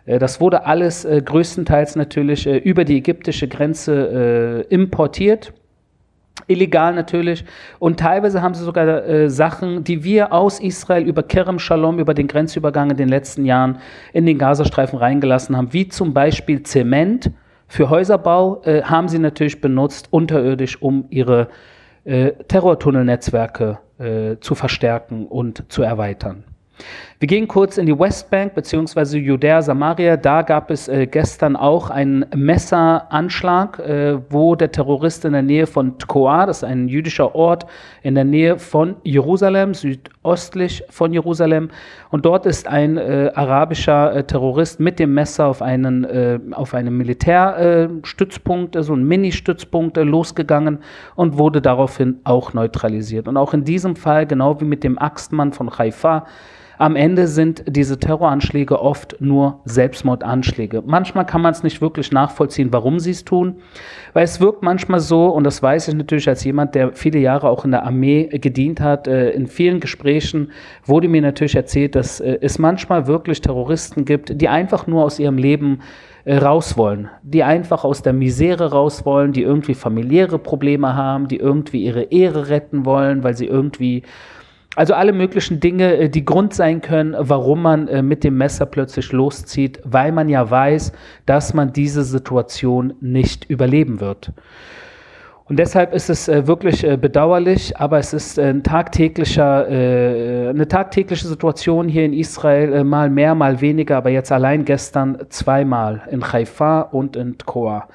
Äh, 0.07 0.17
das 0.17 0.41
wurde 0.41 0.65
alles 0.65 1.07
größtenteils 1.07 1.95
natürlich 1.95 2.47
über 2.47 2.83
die 2.83 2.97
ägyptische 2.97 3.47
Grenze 3.47 4.65
importiert 4.69 5.53
illegal 6.47 6.93
natürlich. 6.93 7.43
Und 7.79 7.99
teilweise 7.99 8.41
haben 8.41 8.53
sie 8.53 8.63
sogar 8.63 8.87
äh, 8.87 9.29
Sachen, 9.29 9.83
die 9.83 10.03
wir 10.03 10.31
aus 10.31 10.59
Israel 10.59 11.03
über 11.03 11.23
Kerem 11.23 11.59
Shalom, 11.59 11.99
über 11.99 12.13
den 12.13 12.27
Grenzübergang 12.27 12.91
in 12.91 12.97
den 12.97 13.09
letzten 13.09 13.45
Jahren 13.45 13.79
in 14.13 14.25
den 14.25 14.37
Gazastreifen 14.37 14.99
reingelassen 14.99 15.57
haben, 15.57 15.73
wie 15.73 15.87
zum 15.87 16.13
Beispiel 16.13 16.63
Zement 16.63 17.31
für 17.67 17.89
Häuserbau, 17.89 18.61
äh, 18.63 18.83
haben 18.83 19.09
sie 19.09 19.19
natürlich 19.19 19.59
benutzt, 19.59 20.07
unterirdisch, 20.11 20.81
um 20.81 21.05
ihre 21.09 21.49
äh, 22.05 22.31
Terrortunnelnetzwerke 22.47 23.79
äh, 23.99 24.37
zu 24.39 24.55
verstärken 24.55 25.25
und 25.27 25.65
zu 25.69 25.81
erweitern. 25.81 26.43
Wir 27.19 27.27
gehen 27.27 27.47
kurz 27.47 27.79
in 27.79 27.87
die 27.87 27.97
Westbank 27.97 28.53
bzw. 28.53 29.17
Judäa 29.17 29.63
Samaria. 29.63 30.17
Da 30.17 30.43
gab 30.43 30.69
es 30.69 30.87
äh, 30.87 31.07
gestern 31.07 31.55
auch 31.55 31.89
einen 31.89 32.27
Messeranschlag, 32.35 33.79
äh, 33.79 34.19
wo 34.29 34.53
der 34.53 34.71
Terrorist 34.71 35.25
in 35.25 35.33
der 35.33 35.41
Nähe 35.41 35.65
von 35.65 35.97
Tkoa, 35.97 36.45
das 36.45 36.57
ist 36.57 36.63
ein 36.63 36.87
jüdischer 36.87 37.33
Ort 37.33 37.65
in 38.03 38.13
der 38.13 38.23
Nähe 38.23 38.59
von 38.59 38.97
Jerusalem, 39.03 39.73
südöstlich 39.73 40.83
von 40.91 41.11
Jerusalem, 41.11 41.69
und 42.11 42.23
dort 42.23 42.45
ist 42.45 42.67
ein 42.67 42.97
äh, 42.97 43.31
arabischer 43.33 44.15
äh, 44.15 44.23
Terrorist 44.23 44.79
mit 44.79 44.99
dem 44.99 45.15
Messer 45.15 45.47
auf 45.47 45.63
einen, 45.63 46.03
äh, 46.03 46.39
auf 46.51 46.75
einen 46.75 46.95
Militärstützpunkt, 46.97 48.75
so 48.75 48.79
also 48.79 48.93
einen 48.93 49.07
Mini-Stützpunkt 49.07 49.97
äh, 49.97 50.03
losgegangen 50.03 50.83
und 51.15 51.39
wurde 51.39 51.63
daraufhin 51.63 52.19
auch 52.25 52.53
neutralisiert. 52.53 53.27
Und 53.27 53.37
auch 53.37 53.55
in 53.55 53.63
diesem 53.63 53.95
Fall, 53.95 54.27
genau 54.27 54.61
wie 54.61 54.65
mit 54.65 54.83
dem 54.83 54.99
Axtmann 54.99 55.51
von 55.51 55.79
Haifa, 55.79 56.27
am 56.77 56.95
Ende 56.95 57.27
sind 57.27 57.63
diese 57.67 57.99
Terroranschläge 57.99 58.79
oft 58.81 59.15
nur 59.19 59.61
Selbstmordanschläge. 59.65 60.83
Manchmal 60.85 61.25
kann 61.25 61.41
man 61.41 61.51
es 61.51 61.63
nicht 61.63 61.81
wirklich 61.81 62.11
nachvollziehen, 62.11 62.69
warum 62.71 62.99
sie 62.99 63.11
es 63.11 63.25
tun, 63.25 63.55
weil 64.13 64.23
es 64.23 64.39
wirkt 64.39 64.61
manchmal 64.61 64.99
so, 64.99 65.27
und 65.27 65.43
das 65.43 65.61
weiß 65.63 65.87
ich 65.87 65.95
natürlich 65.95 66.29
als 66.29 66.43
jemand, 66.43 66.75
der 66.75 66.93
viele 66.93 67.19
Jahre 67.19 67.49
auch 67.49 67.65
in 67.65 67.71
der 67.71 67.83
Armee 67.83 68.27
gedient 68.27 68.79
hat, 68.79 69.07
äh, 69.07 69.31
in 69.31 69.47
vielen 69.47 69.79
Gesprächen 69.79 70.51
wurde 70.85 71.07
mir 71.07 71.21
natürlich 71.21 71.55
erzählt, 71.55 71.95
dass 71.95 72.19
äh, 72.19 72.37
es 72.41 72.59
manchmal 72.59 73.07
wirklich 73.07 73.41
Terroristen 73.41 74.05
gibt, 74.05 74.39
die 74.39 74.47
einfach 74.47 74.87
nur 74.87 75.03
aus 75.03 75.19
ihrem 75.19 75.37
Leben 75.37 75.79
äh, 76.25 76.37
raus 76.37 76.77
wollen, 76.77 77.09
die 77.23 77.43
einfach 77.43 77.83
aus 77.83 78.01
der 78.01 78.13
Misere 78.13 78.71
raus 78.71 79.05
wollen, 79.05 79.31
die 79.31 79.43
irgendwie 79.43 79.73
familiäre 79.73 80.37
Probleme 80.37 80.93
haben, 80.93 81.27
die 81.27 81.37
irgendwie 81.37 81.85
ihre 81.85 82.03
Ehre 82.03 82.49
retten 82.49 82.85
wollen, 82.85 83.23
weil 83.23 83.35
sie 83.35 83.45
irgendwie 83.45 84.03
also 84.77 84.93
alle 84.93 85.11
möglichen 85.11 85.59
Dinge, 85.59 85.97
äh, 85.97 86.07
die 86.09 86.23
Grund 86.23 86.53
sein 86.53 86.81
können, 86.81 87.15
warum 87.17 87.63
man 87.63 87.87
äh, 87.87 88.03
mit 88.03 88.23
dem 88.23 88.37
Messer 88.37 88.67
plötzlich 88.67 89.11
loszieht, 89.11 89.79
weil 89.83 90.11
man 90.11 90.29
ja 90.29 90.49
weiß, 90.51 90.91
dass 91.25 91.55
man 91.55 91.73
diese 91.73 92.03
Situation 92.03 92.93
nicht 93.01 93.49
überleben 93.49 93.99
wird. 93.99 94.33
Und 95.49 95.57
deshalb 95.59 95.93
ist 95.93 96.09
es 96.09 96.27
äh, 96.27 96.45
wirklich 96.45 96.85
bedauerlich, 96.99 97.77
aber 97.77 97.99
es 97.99 98.13
ist 98.13 98.37
ein 98.37 98.63
tagtäglicher, 98.63 99.65
eine 99.67 100.67
tagtägliche 100.67 101.27
Situation 101.27 101.87
hier 101.87 102.05
in 102.05 102.13
Israel, 102.13 102.83
mal 102.83 103.09
mehr, 103.09 103.33
mal 103.33 103.61
weniger, 103.61 103.97
aber 103.97 104.09
jetzt 104.09 104.31
allein 104.31 104.65
gestern 104.65 105.17
zweimal 105.29 106.01
in 106.11 106.21
Haifa 106.31 106.81
und 106.81 107.15
in 107.15 107.37
Tkoa. 107.37 107.87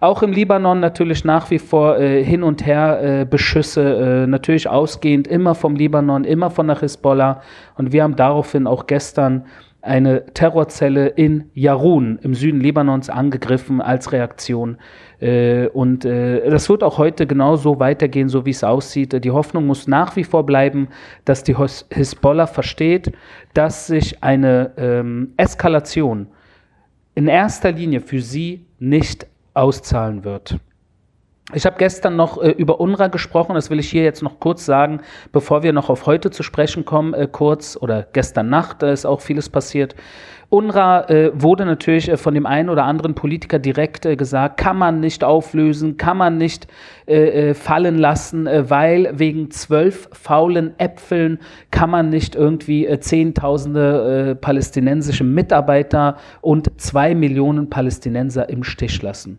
Auch 0.00 0.22
im 0.22 0.32
Libanon 0.32 0.78
natürlich 0.78 1.24
nach 1.24 1.50
wie 1.50 1.58
vor 1.58 1.98
äh, 1.98 2.22
hin 2.22 2.44
und 2.44 2.64
her 2.64 3.00
äh, 3.02 3.24
Beschüsse, 3.24 4.22
äh, 4.22 4.26
natürlich 4.28 4.68
ausgehend 4.68 5.26
immer 5.26 5.56
vom 5.56 5.74
Libanon, 5.74 6.22
immer 6.22 6.50
von 6.50 6.68
der 6.68 6.78
Hisbollah. 6.78 7.42
Und 7.76 7.92
wir 7.92 8.04
haben 8.04 8.14
daraufhin 8.14 8.68
auch 8.68 8.86
gestern 8.86 9.46
eine 9.80 10.26
Terrorzelle 10.26 11.08
in 11.08 11.50
Yarun 11.54 12.18
im 12.22 12.34
Süden 12.34 12.60
Libanons 12.60 13.10
angegriffen 13.10 13.80
als 13.80 14.12
Reaktion. 14.12 14.78
Äh, 15.20 15.68
und 15.68 16.04
äh, 16.04 16.50
das 16.50 16.68
wird 16.68 16.82
auch 16.82 16.98
heute 16.98 17.26
genauso 17.26 17.78
weitergehen, 17.78 18.28
so 18.28 18.44
wie 18.44 18.50
es 18.50 18.64
aussieht. 18.64 19.24
Die 19.24 19.30
Hoffnung 19.30 19.66
muss 19.66 19.86
nach 19.86 20.16
wie 20.16 20.24
vor 20.24 20.44
bleiben, 20.44 20.88
dass 21.24 21.44
die 21.44 21.56
Hisbollah 21.56 22.46
versteht, 22.46 23.12
dass 23.54 23.86
sich 23.86 24.22
eine 24.22 24.72
ähm, 24.76 25.32
Eskalation 25.36 26.26
in 27.14 27.28
erster 27.28 27.72
Linie 27.72 28.00
für 28.00 28.20
sie 28.20 28.66
nicht 28.78 29.26
auszahlen 29.54 30.24
wird. 30.24 30.58
Ich 31.54 31.64
habe 31.64 31.76
gestern 31.78 32.14
noch 32.14 32.42
äh, 32.42 32.50
über 32.50 32.78
UNRWA 32.78 33.06
gesprochen, 33.06 33.54
das 33.54 33.70
will 33.70 33.78
ich 33.78 33.88
hier 33.88 34.02
jetzt 34.02 34.22
noch 34.22 34.38
kurz 34.38 34.66
sagen, 34.66 35.00
bevor 35.32 35.62
wir 35.62 35.72
noch 35.72 35.88
auf 35.88 36.04
heute 36.04 36.30
zu 36.30 36.42
sprechen 36.42 36.84
kommen, 36.84 37.14
äh, 37.14 37.26
kurz 37.30 37.78
oder 37.80 38.06
gestern 38.12 38.50
Nacht, 38.50 38.82
da 38.82 38.92
ist 38.92 39.06
auch 39.06 39.22
vieles 39.22 39.48
passiert. 39.48 39.94
UNRWA 40.50 41.08
äh, 41.08 41.30
wurde 41.32 41.64
natürlich 41.64 42.10
äh, 42.10 42.18
von 42.18 42.34
dem 42.34 42.44
einen 42.44 42.68
oder 42.68 42.84
anderen 42.84 43.14
Politiker 43.14 43.58
direkt 43.58 44.04
äh, 44.04 44.16
gesagt, 44.16 44.58
kann 44.58 44.76
man 44.76 45.00
nicht 45.00 45.24
auflösen, 45.24 45.96
kann 45.96 46.18
man 46.18 46.36
nicht 46.36 46.68
äh, 47.06 47.54
fallen 47.54 47.96
lassen, 47.96 48.46
weil 48.46 49.10
wegen 49.14 49.50
zwölf 49.50 50.10
faulen 50.12 50.78
Äpfeln 50.78 51.38
kann 51.70 51.88
man 51.88 52.10
nicht 52.10 52.34
irgendwie 52.34 52.86
Zehntausende 53.00 54.36
palästinensische 54.38 55.24
Mitarbeiter 55.24 56.18
und 56.42 56.78
zwei 56.78 57.14
Millionen 57.14 57.70
Palästinenser 57.70 58.50
im 58.50 58.64
Stich 58.64 59.00
lassen. 59.00 59.38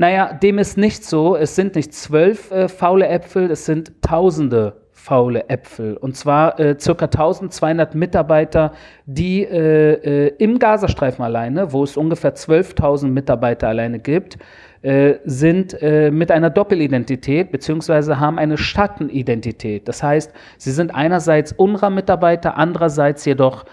Naja, 0.00 0.32
dem 0.32 0.58
ist 0.58 0.78
nicht 0.78 1.04
so. 1.04 1.34
Es 1.36 1.56
sind 1.56 1.74
nicht 1.74 1.92
zwölf 1.92 2.52
äh, 2.52 2.68
faule 2.68 3.08
Äpfel, 3.08 3.50
es 3.50 3.66
sind 3.66 4.00
Tausende 4.00 4.74
faule 4.92 5.48
Äpfel. 5.48 5.96
Und 5.96 6.16
zwar 6.16 6.60
äh, 6.60 6.78
circa 6.78 7.06
1200 7.06 7.96
Mitarbeiter, 7.96 8.72
die 9.06 9.42
äh, 9.42 10.26
äh, 10.26 10.34
im 10.38 10.60
Gazastreifen 10.60 11.24
alleine, 11.24 11.72
wo 11.72 11.82
es 11.82 11.96
ungefähr 11.96 12.36
12.000 12.36 13.08
Mitarbeiter 13.08 13.68
alleine 13.68 13.98
gibt, 13.98 14.38
äh, 14.82 15.14
sind 15.24 15.74
äh, 15.82 16.12
mit 16.12 16.30
einer 16.30 16.50
Doppelidentität 16.50 17.50
beziehungsweise 17.50 18.20
haben 18.20 18.38
eine 18.38 18.56
Schattenidentität. 18.56 19.88
Das 19.88 20.04
heißt, 20.04 20.32
sie 20.58 20.70
sind 20.70 20.94
einerseits 20.94 21.52
UNRWA-Mitarbeiter, 21.52 22.56
andererseits 22.56 23.24
jedoch 23.24 23.64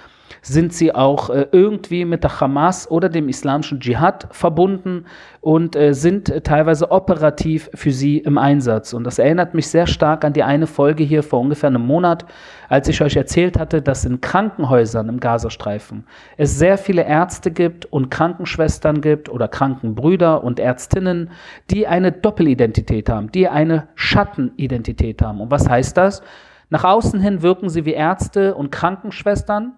sind 0.42 0.74
sie 0.74 0.94
auch 0.94 1.30
äh, 1.30 1.48
irgendwie 1.52 2.06
mit 2.06 2.24
der 2.24 2.40
Hamas 2.40 2.90
oder 2.90 3.10
dem 3.10 3.30
islamischen 3.30 3.80
Dschihad 3.80 4.28
verbunden 4.32 5.06
und 5.42 5.76
äh, 5.76 5.94
sind 5.94 6.30
äh, 6.30 6.42
teilweise 6.42 6.92
operativ 6.92 7.70
für 7.74 7.92
sie 7.92 8.18
im 8.20 8.38
Einsatz. 8.38 8.94
Und 8.94 9.04
das 9.04 9.20
erinnert 9.20 9.54
mich 9.54 9.68
sehr 9.68 9.88
stark 9.88 10.26
an 10.26 10.34
die 10.34 10.44
eine 10.44 10.68
Folge 10.68 11.04
hier 11.04 11.24
vor 11.24 11.40
ungefähr 11.40 11.70
einem 11.70 11.86
Monat, 11.86 12.26
als 12.70 12.88
ich 12.88 13.02
euch 13.02 13.16
erzählt 13.16 13.60
hatte, 13.60 13.82
dass 13.82 14.06
in 14.06 14.22
Krankenhäusern 14.22 15.10
im 15.10 15.20
Gazastreifen 15.20 16.06
es 16.38 16.58
sehr 16.58 16.78
viele 16.78 17.04
Ärzte 17.04 17.52
gibt 17.52 17.86
und 17.86 18.10
Krankenschwestern 18.10 19.02
gibt 19.02 19.30
oder 19.30 19.48
Krankenbrüder 19.48 20.44
und 20.44 20.60
Ärztinnen, 20.60 21.30
die 21.70 21.88
eine 21.88 22.12
Doppelidentität 22.12 23.10
haben, 23.10 23.32
die 23.32 23.48
eine 23.48 23.88
Schattenidentität 23.96 25.22
haben. 25.22 25.42
Und 25.42 25.52
was 25.52 25.70
heißt 25.70 25.98
das? 25.98 26.22
Nach 26.70 26.84
außen 26.84 27.20
hin 27.20 27.42
wirken 27.42 27.70
sie 27.70 27.86
wie 27.86 27.94
Ärzte 27.94 28.56
und 28.56 28.72
Krankenschwestern, 28.72 29.74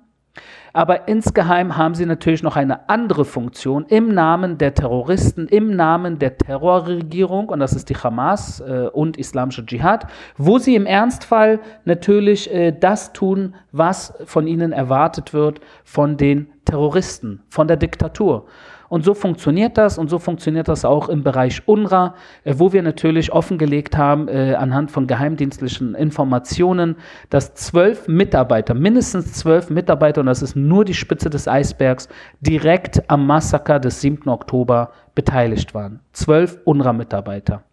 aber 0.73 1.07
insgeheim 1.07 1.75
haben 1.75 1.95
sie 1.95 2.05
natürlich 2.05 2.43
noch 2.43 2.55
eine 2.55 2.87
andere 2.87 3.25
Funktion 3.25 3.85
im 3.87 4.13
Namen 4.13 4.57
der 4.57 4.75
Terroristen, 4.75 5.47
im 5.47 5.75
Namen 5.75 6.19
der 6.19 6.37
Terrorregierung, 6.37 7.49
und 7.49 7.59
das 7.59 7.73
ist 7.73 7.89
die 7.89 7.95
Hamas 7.95 8.59
äh, 8.59 8.87
und 8.93 9.17
Islamische 9.17 9.65
Dschihad, 9.65 10.05
wo 10.37 10.59
sie 10.59 10.75
im 10.75 10.85
Ernstfall 10.85 11.59
natürlich 11.85 12.53
äh, 12.53 12.71
das 12.71 13.13
tun, 13.13 13.55
was 13.71 14.13
von 14.25 14.45
ihnen 14.45 14.71
erwartet 14.71 15.33
wird 15.33 15.61
von 15.83 16.17
den 16.17 16.47
Terroristen, 16.65 17.41
von 17.49 17.67
der 17.67 17.77
Diktatur. 17.77 18.45
Und 18.89 19.03
so 19.03 19.13
funktioniert 19.13 19.77
das 19.77 19.97
und 19.97 20.09
so 20.09 20.19
funktioniert 20.19 20.67
das 20.67 20.85
auch 20.85 21.09
im 21.09 21.23
Bereich 21.23 21.67
UNRWA, 21.67 22.15
äh, 22.43 22.55
wo 22.57 22.73
wir 22.73 22.81
natürlich 22.81 23.31
offengelegt 23.31 23.97
haben, 23.97 24.27
äh, 24.27 24.55
anhand 24.55 24.91
von 24.91 25.07
geheimdienstlichen 25.07 25.95
Informationen, 25.95 26.95
dass 27.29 27.53
zwölf 27.53 28.07
Mitarbeiter, 28.07 28.73
mindestens 28.73 29.33
zwölf 29.33 29.69
Mitarbeiter, 29.69 30.21
und 30.21 30.27
das 30.27 30.41
ist 30.41 30.55
nur 30.55 30.85
die 30.85 30.93
Spitze 30.93 31.29
des 31.29 31.47
Eisbergs, 31.47 32.07
direkt 32.39 33.09
am 33.09 33.27
Massaker 33.27 33.79
des 33.79 34.01
7. 34.01 34.29
Oktober 34.29 34.91
beteiligt 35.15 35.73
waren. 35.73 35.99
Zwölf 36.13 36.59
UNRWA-Mitarbeiter. 36.63 37.63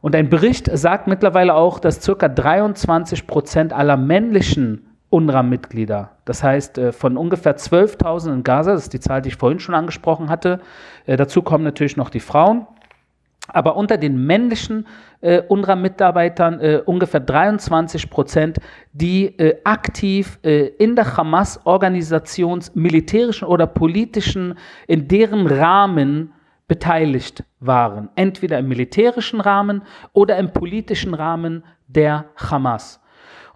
Und 0.00 0.14
ein 0.14 0.28
Bericht 0.28 0.70
sagt 0.72 1.08
mittlerweile 1.08 1.54
auch, 1.54 1.80
dass 1.80 2.00
ca. 2.06 2.28
23 2.28 3.26
Prozent 3.26 3.72
aller 3.72 3.96
männlichen 3.96 4.86
UNRWA-Mitglieder. 5.10 6.10
Das 6.28 6.42
heißt, 6.42 6.76
äh, 6.76 6.92
von 6.92 7.16
ungefähr 7.16 7.56
12.000 7.56 8.34
in 8.34 8.42
Gaza, 8.42 8.72
das 8.72 8.82
ist 8.82 8.92
die 8.92 9.00
Zahl, 9.00 9.22
die 9.22 9.30
ich 9.30 9.36
vorhin 9.36 9.60
schon 9.60 9.74
angesprochen 9.74 10.28
hatte. 10.28 10.60
Äh, 11.06 11.16
dazu 11.16 11.40
kommen 11.40 11.64
natürlich 11.64 11.96
noch 11.96 12.10
die 12.10 12.20
Frauen. 12.20 12.66
Aber 13.50 13.76
unter 13.76 13.96
den 13.96 14.26
männlichen 14.26 14.86
äh, 15.22 15.40
UNRWA-Mitarbeitern 15.48 16.60
äh, 16.60 16.82
ungefähr 16.84 17.20
23 17.20 18.10
Prozent, 18.10 18.58
die 18.92 19.38
äh, 19.38 19.58
aktiv 19.64 20.38
äh, 20.42 20.66
in 20.66 20.96
der 20.96 21.16
Hamas-Organisations 21.16 22.74
militärischen 22.74 23.48
oder 23.48 23.66
politischen, 23.66 24.58
in 24.86 25.08
deren 25.08 25.46
Rahmen 25.46 26.34
beteiligt 26.66 27.42
waren. 27.58 28.10
Entweder 28.16 28.58
im 28.58 28.68
militärischen 28.68 29.40
Rahmen 29.40 29.80
oder 30.12 30.36
im 30.36 30.52
politischen 30.52 31.14
Rahmen 31.14 31.64
der 31.86 32.26
Hamas. 32.36 33.00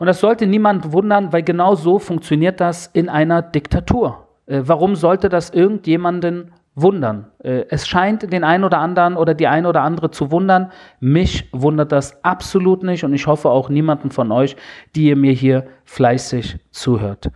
Und 0.03 0.07
das 0.07 0.19
sollte 0.19 0.49
niemand 0.49 0.91
wundern, 0.91 1.33
weil 1.33 1.45
genau 1.45 1.77
so 1.77 2.01
funktioniert 2.01 2.61
das 2.61 2.89
in 2.89 3.09
einer 3.09 3.41
Diktatur. 3.41 4.27
Äh, 4.47 4.63
warum 4.65 4.97
sollte 4.97 5.29
das 5.29 5.51
irgendjemanden 5.51 6.51
wundern? 6.75 7.27
Äh, 7.39 7.67
es 7.69 7.87
scheint 7.87 8.33
den 8.33 8.43
einen 8.43 8.65
oder 8.65 8.81
anderen 8.81 9.17
oder 9.17 9.33
die 9.35 9.47
eine 9.47 9.69
oder 9.69 9.83
andere 9.83 10.11
zu 10.11 10.33
wundern. 10.33 10.73
Mich 10.99 11.49
wundert 11.53 11.93
das 11.93 12.25
absolut 12.25 12.83
nicht 12.83 13.05
und 13.05 13.15
ich 13.15 13.29
hoffe 13.29 13.49
auch 13.49 13.69
niemanden 13.69 14.11
von 14.11 14.33
euch, 14.33 14.57
die 14.97 15.05
ihr 15.05 15.15
mir 15.15 15.35
hier 15.35 15.69
fleißig 15.85 16.59
zuhört. 16.73 17.31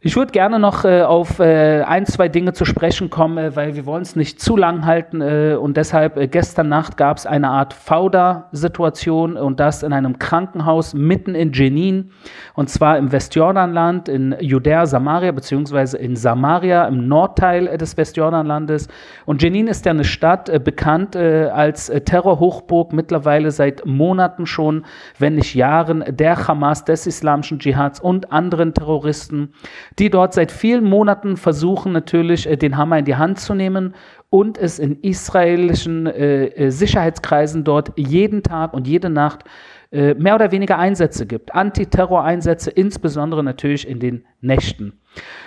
Ich 0.00 0.14
würde 0.14 0.30
gerne 0.30 0.60
noch 0.60 0.84
äh, 0.84 1.02
auf 1.02 1.40
äh, 1.40 1.82
ein, 1.82 2.06
zwei 2.06 2.28
Dinge 2.28 2.52
zu 2.52 2.64
sprechen 2.64 3.10
kommen, 3.10 3.36
äh, 3.36 3.56
weil 3.56 3.74
wir 3.74 3.84
wollen 3.84 4.02
es 4.02 4.14
nicht 4.14 4.40
zu 4.40 4.56
lang 4.56 4.86
halten 4.86 5.20
äh, 5.20 5.56
und 5.60 5.76
deshalb 5.76 6.16
äh, 6.16 6.28
gestern 6.28 6.68
Nacht 6.68 6.96
gab 6.96 7.16
es 7.16 7.26
eine 7.26 7.48
Art 7.48 7.74
Fauda-Situation 7.74 9.36
und 9.36 9.58
das 9.58 9.82
in 9.82 9.92
einem 9.92 10.20
Krankenhaus 10.20 10.94
mitten 10.94 11.34
in 11.34 11.52
Jenin 11.52 12.12
und 12.54 12.70
zwar 12.70 12.96
im 12.96 13.10
Westjordanland, 13.10 14.08
in 14.08 14.36
Judäa, 14.38 14.86
Samaria 14.86 15.32
beziehungsweise 15.32 15.98
in 15.98 16.14
Samaria 16.14 16.86
im 16.86 17.08
Nordteil 17.08 17.66
äh, 17.66 17.76
des 17.76 17.96
Westjordanlandes. 17.96 18.86
Und 19.26 19.42
Jenin 19.42 19.66
ist 19.66 19.84
ja 19.84 19.90
eine 19.90 20.04
Stadt 20.04 20.64
bekannt 20.64 21.16
als 21.16 21.86
Terrorhochburg 21.86 22.92
mittlerweile 22.92 23.50
seit 23.50 23.84
Monaten 23.84 24.46
schon, 24.46 24.84
wenn 25.18 25.34
nicht 25.34 25.54
Jahren 25.54 26.04
der 26.08 26.46
Hamas, 26.46 26.84
des 26.84 27.06
islamischen 27.06 27.58
Dschihads 27.58 27.98
und 28.00 28.32
anderen 28.32 28.74
Terroristen 28.74 29.52
die 29.98 30.10
dort 30.10 30.34
seit 30.34 30.52
vielen 30.52 30.84
Monaten 30.84 31.36
versuchen, 31.36 31.92
natürlich 31.92 32.48
äh, 32.48 32.56
den 32.56 32.76
Hammer 32.76 32.98
in 32.98 33.04
die 33.04 33.16
Hand 33.16 33.40
zu 33.40 33.54
nehmen 33.54 33.94
und 34.30 34.58
es 34.58 34.78
in 34.78 35.00
israelischen 35.00 36.06
äh, 36.06 36.46
äh 36.46 36.70
Sicherheitskreisen 36.70 37.64
dort 37.64 37.92
jeden 37.96 38.42
Tag 38.42 38.74
und 38.74 38.86
jede 38.86 39.10
Nacht 39.10 39.44
mehr 39.90 40.34
oder 40.34 40.52
weniger 40.52 40.76
Einsätze 40.78 41.24
gibt. 41.24 41.54
Antiterror-Einsätze, 41.54 42.70
insbesondere 42.70 43.42
natürlich 43.42 43.88
in 43.88 44.00
den 44.00 44.26
Nächten. 44.42 45.00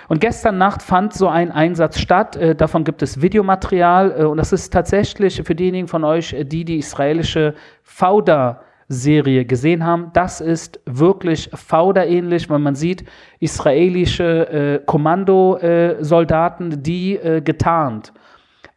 Und 0.08 0.20
gestern 0.20 0.58
Nacht 0.58 0.82
fand 0.82 1.14
so 1.14 1.28
ein 1.28 1.52
Einsatz 1.52 2.00
statt. 2.00 2.36
Davon 2.56 2.82
gibt 2.82 3.02
es 3.02 3.22
Videomaterial. 3.22 4.26
Und 4.26 4.38
das 4.38 4.52
ist 4.52 4.72
tatsächlich 4.72 5.40
für 5.44 5.54
diejenigen 5.54 5.86
von 5.86 6.02
euch, 6.02 6.34
die 6.46 6.64
die 6.64 6.78
israelische 6.78 7.54
Fauda 7.84 8.62
Serie 8.92 9.44
gesehen 9.44 9.84
haben. 9.84 10.10
Das 10.12 10.40
ist 10.40 10.80
wirklich 10.86 11.50
Fauda-ähnlich, 11.54 12.50
weil 12.50 12.58
man 12.58 12.74
sieht 12.74 13.04
israelische 13.40 14.48
äh, 14.48 14.84
Kommandosoldaten, 14.84 16.72
äh, 16.72 16.76
die 16.78 17.16
äh, 17.16 17.40
getarnt 17.40 18.12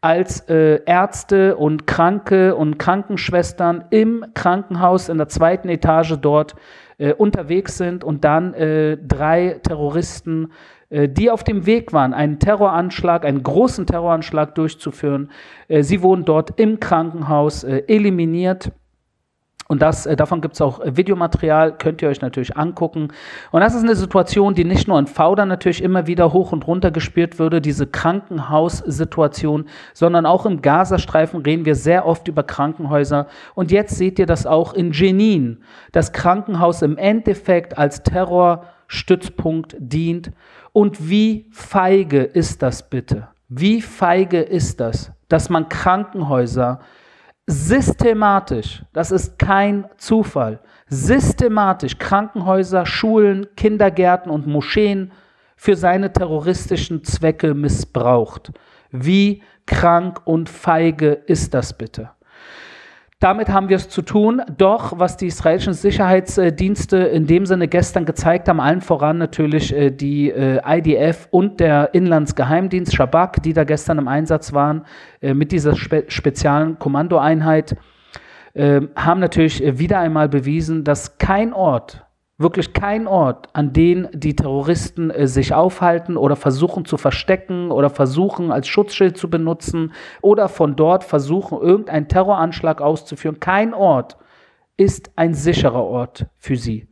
als 0.05 0.41
äh, 0.49 0.81
Ärzte 0.85 1.57
und 1.57 1.87
Kranke 1.87 2.55
und 2.55 2.77
Krankenschwestern 2.77 3.85
im 3.89 4.23
Krankenhaus 4.35 5.09
in 5.09 5.17
der 5.17 5.29
zweiten 5.29 5.67
Etage 5.67 6.13
dort 6.21 6.55
äh, 6.99 7.13
unterwegs 7.13 7.77
sind 7.77 8.03
und 8.03 8.23
dann 8.23 8.53
äh, 8.53 8.97
drei 8.97 9.59
Terroristen 9.63 10.51
die 10.91 11.31
auf 11.31 11.43
dem 11.43 11.65
Weg 11.65 11.93
waren, 11.93 12.13
einen 12.13 12.37
Terroranschlag, 12.37 13.25
einen 13.25 13.41
großen 13.41 13.87
Terroranschlag 13.87 14.53
durchzuführen. 14.53 15.31
Sie 15.67 16.03
wurden 16.03 16.25
dort 16.25 16.59
im 16.59 16.79
Krankenhaus 16.79 17.63
eliminiert. 17.63 18.71
Und 19.67 19.81
das, 19.81 20.05
äh, 20.05 20.15
davon 20.15 20.41
gibt 20.41 20.53
es 20.53 20.61
auch 20.61 20.79
äh, 20.79 20.95
Videomaterial, 20.95 21.77
könnt 21.77 22.01
ihr 22.01 22.09
euch 22.09 22.21
natürlich 22.21 22.55
angucken. 22.55 23.07
Und 23.51 23.61
das 23.61 23.73
ist 23.73 23.83
eine 23.83 23.95
Situation, 23.95 24.53
die 24.53 24.63
nicht 24.63 24.87
nur 24.87 24.99
in 24.99 25.07
Fauda 25.07 25.45
natürlich 25.45 25.81
immer 25.81 26.05
wieder 26.05 26.33
hoch 26.33 26.51
und 26.51 26.67
runter 26.67 26.91
gespielt 26.91 27.39
würde, 27.39 27.61
diese 27.61 27.87
Krankenhaussituation, 27.87 29.65
sondern 29.93 30.27
auch 30.27 30.45
im 30.45 30.61
Gazastreifen 30.61 31.41
reden 31.41 31.65
wir 31.65 31.75
sehr 31.75 32.05
oft 32.05 32.27
über 32.27 32.43
Krankenhäuser. 32.43 33.27
Und 33.55 33.71
jetzt 33.71 33.95
seht 33.95 34.19
ihr 34.19 34.27
das 34.27 34.45
auch 34.45 34.73
in 34.73 34.91
Jenin, 34.91 35.63
das 35.91 36.13
Krankenhaus 36.13 36.83
im 36.83 36.97
Endeffekt 36.97 37.77
als 37.77 38.03
Terrorstützpunkt 38.03 39.75
dient. 39.79 40.31
Und 40.73 41.09
wie 41.09 41.47
feige 41.51 42.21
ist 42.21 42.61
das 42.61 42.87
bitte? 42.87 43.29
Wie 43.49 43.81
feige 43.81 44.41
ist 44.41 44.79
das, 44.79 45.11
dass 45.27 45.49
man 45.49 45.69
Krankenhäuser 45.69 46.81
systematisch, 47.47 48.83
das 48.93 49.11
ist 49.11 49.37
kein 49.37 49.85
Zufall, 49.97 50.59
systematisch 50.87 51.97
Krankenhäuser, 51.97 52.85
Schulen, 52.85 53.47
Kindergärten 53.55 54.31
und 54.31 54.47
Moscheen 54.47 55.11
für 55.55 55.75
seine 55.75 56.11
terroristischen 56.11 57.03
Zwecke 57.03 57.53
missbraucht. 57.53 58.51
Wie 58.91 59.43
krank 59.65 60.21
und 60.25 60.49
feige 60.49 61.11
ist 61.11 61.53
das 61.53 61.77
bitte? 61.77 62.11
Damit 63.19 63.47
haben 63.47 63.69
wir 63.69 63.77
es 63.77 63.87
zu 63.87 64.01
tun. 64.01 64.41
Doch, 64.57 64.99
was 64.99 65.15
die 65.15 65.27
israelischen 65.27 65.73
Sicherheitsdienste 65.73 66.97
in 66.97 67.27
dem 67.27 67.45
Sinne 67.45 67.69
gestern 67.69 68.05
gezeigt 68.05 68.49
haben, 68.49 68.59
allen 68.59 68.81
voran 68.81 69.17
natürlich 69.17 69.73
äh, 69.73 69.89
die 69.89 70.29
äh, 70.31 70.59
IDF 70.65 71.29
und 71.31 71.61
der 71.61 71.93
Inlandsgeheimdienst 71.93 72.93
Shabak, 72.93 73.41
die 73.41 73.53
da 73.53 73.63
gestern 73.63 73.99
im 73.99 74.09
Einsatz 74.09 74.51
waren, 74.51 74.85
äh, 75.21 75.33
mit 75.33 75.53
dieser 75.53 75.75
spe 75.75 76.03
speziellen 76.07 76.77
Kommandoeinheit, 76.79 77.75
haben 78.57 79.19
natürlich 79.19 79.61
wieder 79.79 79.99
einmal 79.99 80.29
bewiesen, 80.29 80.85
dass 80.85 81.17
kein 81.17 81.51
Ort 81.51 82.04
wirklich 82.37 82.73
kein 82.73 83.07
Ort, 83.07 83.49
an 83.53 83.71
dem 83.71 84.09
die 84.13 84.35
Terroristen 84.35 85.09
äh, 85.09 85.27
sich 85.27 85.53
aufhalten 85.53 86.17
oder 86.17 86.35
versuchen 86.35 86.85
zu 86.85 86.97
verstecken 86.97 87.71
oder 87.71 87.89
versuchen 87.89 88.51
als 88.51 88.67
Schutzschild 88.67 89.17
zu 89.17 89.29
benutzen 89.29 89.93
oder 90.21 90.49
von 90.49 90.75
dort 90.75 91.03
versuchen, 91.03 91.59
irgendeinen 91.59 92.07
Terroranschlag 92.07 92.81
auszuführen. 92.81 93.39
Kein 93.39 93.73
Ort 93.73 94.17
ist 94.77 95.11
ein 95.15 95.33
sicherer 95.33 95.83
Ort 95.83 96.27
für 96.37 96.57
sie. 96.57 96.87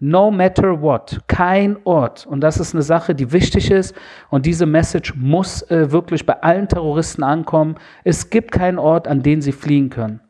No 0.00 0.30
matter 0.30 0.82
what, 0.82 1.20
kein 1.28 1.78
Ort. 1.84 2.26
Und 2.26 2.40
das 2.40 2.58
ist 2.58 2.74
eine 2.74 2.82
Sache, 2.82 3.14
die 3.14 3.32
wichtig 3.32 3.70
ist. 3.70 3.94
Und 4.28 4.44
diese 4.44 4.66
Message 4.66 5.14
muss 5.16 5.62
äh, 5.70 5.90
wirklich 5.90 6.26
bei 6.26 6.42
allen 6.42 6.68
Terroristen 6.68 7.22
ankommen. 7.22 7.76
Es 8.02 8.28
gibt 8.28 8.52
keinen 8.52 8.78
Ort, 8.78 9.08
an 9.08 9.22
den 9.22 9.40
sie 9.40 9.52
fliehen 9.52 9.90
können. 9.90 10.20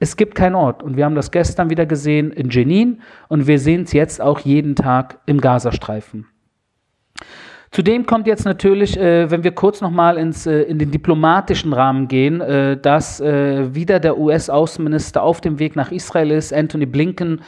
Es 0.00 0.16
gibt 0.16 0.34
keinen 0.34 0.54
Ort. 0.54 0.82
Und 0.82 0.96
wir 0.96 1.04
haben 1.04 1.14
das 1.14 1.30
gestern 1.30 1.70
wieder 1.70 1.86
gesehen 1.86 2.30
in 2.30 2.50
Jenin 2.50 3.00
und 3.28 3.46
wir 3.46 3.58
sehen 3.58 3.82
es 3.82 3.92
jetzt 3.92 4.20
auch 4.20 4.40
jeden 4.40 4.76
Tag 4.76 5.18
im 5.26 5.40
Gazastreifen. 5.40 6.26
Zudem 7.70 8.06
kommt 8.06 8.26
jetzt 8.26 8.44
natürlich, 8.44 8.96
äh, 8.96 9.30
wenn 9.30 9.44
wir 9.44 9.52
kurz 9.52 9.80
nochmal 9.80 10.16
äh, 10.16 10.62
in 10.62 10.78
den 10.78 10.90
diplomatischen 10.90 11.72
Rahmen 11.72 12.08
gehen, 12.08 12.40
äh, 12.40 12.78
dass 12.80 13.20
äh, 13.20 13.74
wieder 13.74 14.00
der 14.00 14.18
US-Außenminister 14.18 15.22
auf 15.22 15.40
dem 15.40 15.58
Weg 15.58 15.76
nach 15.76 15.92
Israel 15.92 16.30
ist, 16.30 16.54
Anthony 16.54 16.86
Blinken, 16.86 17.42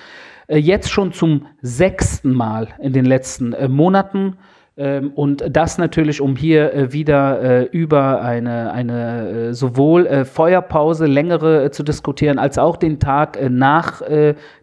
äh, 0.47 0.59
jetzt 0.59 0.91
schon 0.91 1.13
zum 1.13 1.47
sechsten 1.63 2.35
Mal 2.35 2.69
in 2.81 2.93
den 2.93 3.07
letzten 3.07 3.55
äh, 3.55 3.69
Monaten. 3.69 4.37
Ähm, 4.77 5.13
und 5.15 5.45
das 5.51 5.79
natürlich, 5.79 6.21
um 6.21 6.37
hier 6.37 6.73
äh, 6.73 6.93
wieder 6.93 7.43
äh, 7.43 7.65
über 7.65 8.23
eine, 8.23 8.73
eine 8.73 9.29
äh, 9.29 9.55
sowohl 9.55 10.25
Feuerpause, 10.25 11.07
längere 11.07 11.71
zu 11.71 11.83
diskutieren, 11.83 12.39
als 12.39 12.59
auch 12.59 12.77
den 12.77 12.99
Tag 12.99 13.39
nach 13.51 14.03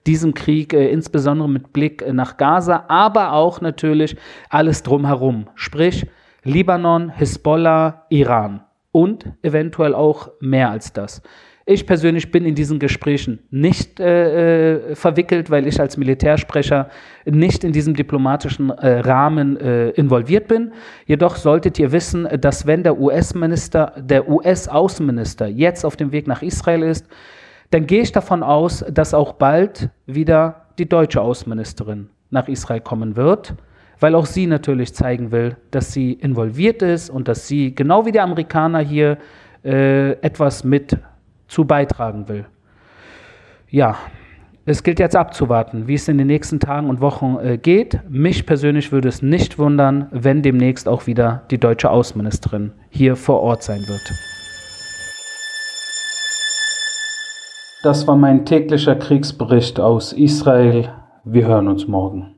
diesem 0.05 0.33
Krieg, 0.33 0.73
insbesondere 0.73 1.49
mit 1.49 1.73
Blick 1.73 2.05
nach 2.13 2.37
Gaza, 2.37 2.85
aber 2.87 3.33
auch 3.33 3.61
natürlich 3.61 4.15
alles 4.49 4.83
drumherum. 4.83 5.47
Sprich, 5.55 6.05
Libanon, 6.43 7.09
Hisbollah, 7.09 8.05
Iran 8.09 8.61
und 8.91 9.25
eventuell 9.41 9.93
auch 9.93 10.29
mehr 10.39 10.71
als 10.71 10.93
das. 10.93 11.21
Ich 11.69 11.85
persönlich 11.85 12.31
bin 12.31 12.45
in 12.45 12.55
diesen 12.55 12.79
Gesprächen 12.79 13.39
nicht 13.51 13.99
äh, 13.99 14.75
äh, 14.75 14.95
verwickelt, 14.95 15.49
weil 15.49 15.67
ich 15.67 15.81
als 15.81 15.97
Militärsprecher 15.97 16.89
nicht 17.25 17.65
in 17.65 17.73
diesem 17.73 17.93
diplomatischen 17.93 18.69
äh, 18.69 18.99
Rahmen 18.99 19.57
äh, 19.57 19.89
involviert 19.89 20.47
bin. 20.47 20.71
Jedoch 21.07 21.35
solltet 21.35 21.77
ihr 21.77 21.91
wissen, 21.91 22.25
dass 22.39 22.67
wenn 22.67 22.83
der 22.83 22.97
US-Minister, 22.97 23.91
der 23.97 24.29
US-Außenminister 24.29 25.47
jetzt 25.47 25.83
auf 25.83 25.97
dem 25.97 26.13
Weg 26.13 26.25
nach 26.25 26.41
Israel 26.41 26.83
ist, 26.83 27.05
dann 27.71 27.85
gehe 27.85 28.03
ich 28.03 28.13
davon 28.13 28.43
aus, 28.43 28.85
dass 28.89 29.13
auch 29.13 29.33
bald 29.33 29.89
wieder 30.05 30.67
die 30.79 30.87
deutsche 30.87 31.19
Außenministerin 31.19 32.07
nach 32.29 32.47
Israel 32.47 32.79
kommen 32.79 33.17
wird, 33.17 33.55
weil 33.99 34.15
auch 34.15 34.25
sie 34.25 34.47
natürlich 34.47 34.95
zeigen 34.95 35.33
will, 35.33 35.57
dass 35.71 35.91
sie 35.91 36.13
involviert 36.13 36.81
ist 36.81 37.09
und 37.09 37.27
dass 37.27 37.45
sie 37.45 37.75
genau 37.75 38.05
wie 38.05 38.13
die 38.13 38.21
Amerikaner 38.21 38.79
hier 38.79 39.17
äh, 39.65 40.11
etwas 40.21 40.63
mit 40.63 40.97
zu 41.47 41.65
beitragen 41.65 42.27
will. 42.27 42.45
Ja, 43.69 43.97
es 44.65 44.83
gilt 44.83 44.99
jetzt 44.99 45.15
abzuwarten, 45.15 45.87
wie 45.87 45.93
es 45.93 46.09
in 46.09 46.17
den 46.17 46.27
nächsten 46.27 46.59
Tagen 46.59 46.89
und 46.89 46.99
Wochen 46.99 47.37
äh, 47.41 47.57
geht. 47.57 48.01
Mich 48.09 48.45
persönlich 48.45 48.91
würde 48.91 49.07
es 49.07 49.21
nicht 49.21 49.57
wundern, 49.57 50.07
wenn 50.11 50.41
demnächst 50.41 50.89
auch 50.89 51.07
wieder 51.07 51.43
die 51.51 51.57
deutsche 51.57 51.89
Außenministerin 51.89 52.73
hier 52.89 53.15
vor 53.15 53.41
Ort 53.41 53.63
sein 53.63 53.79
wird. 53.87 54.13
Das 57.83 58.07
war 58.07 58.17
mein 58.17 58.45
täglicher 58.45 58.95
Kriegsbericht 58.95 59.79
aus 59.79 60.11
Israel. 60.11 60.89
Wir 61.23 61.47
hören 61.47 61.69
uns 61.69 61.87
morgen. 61.87 62.35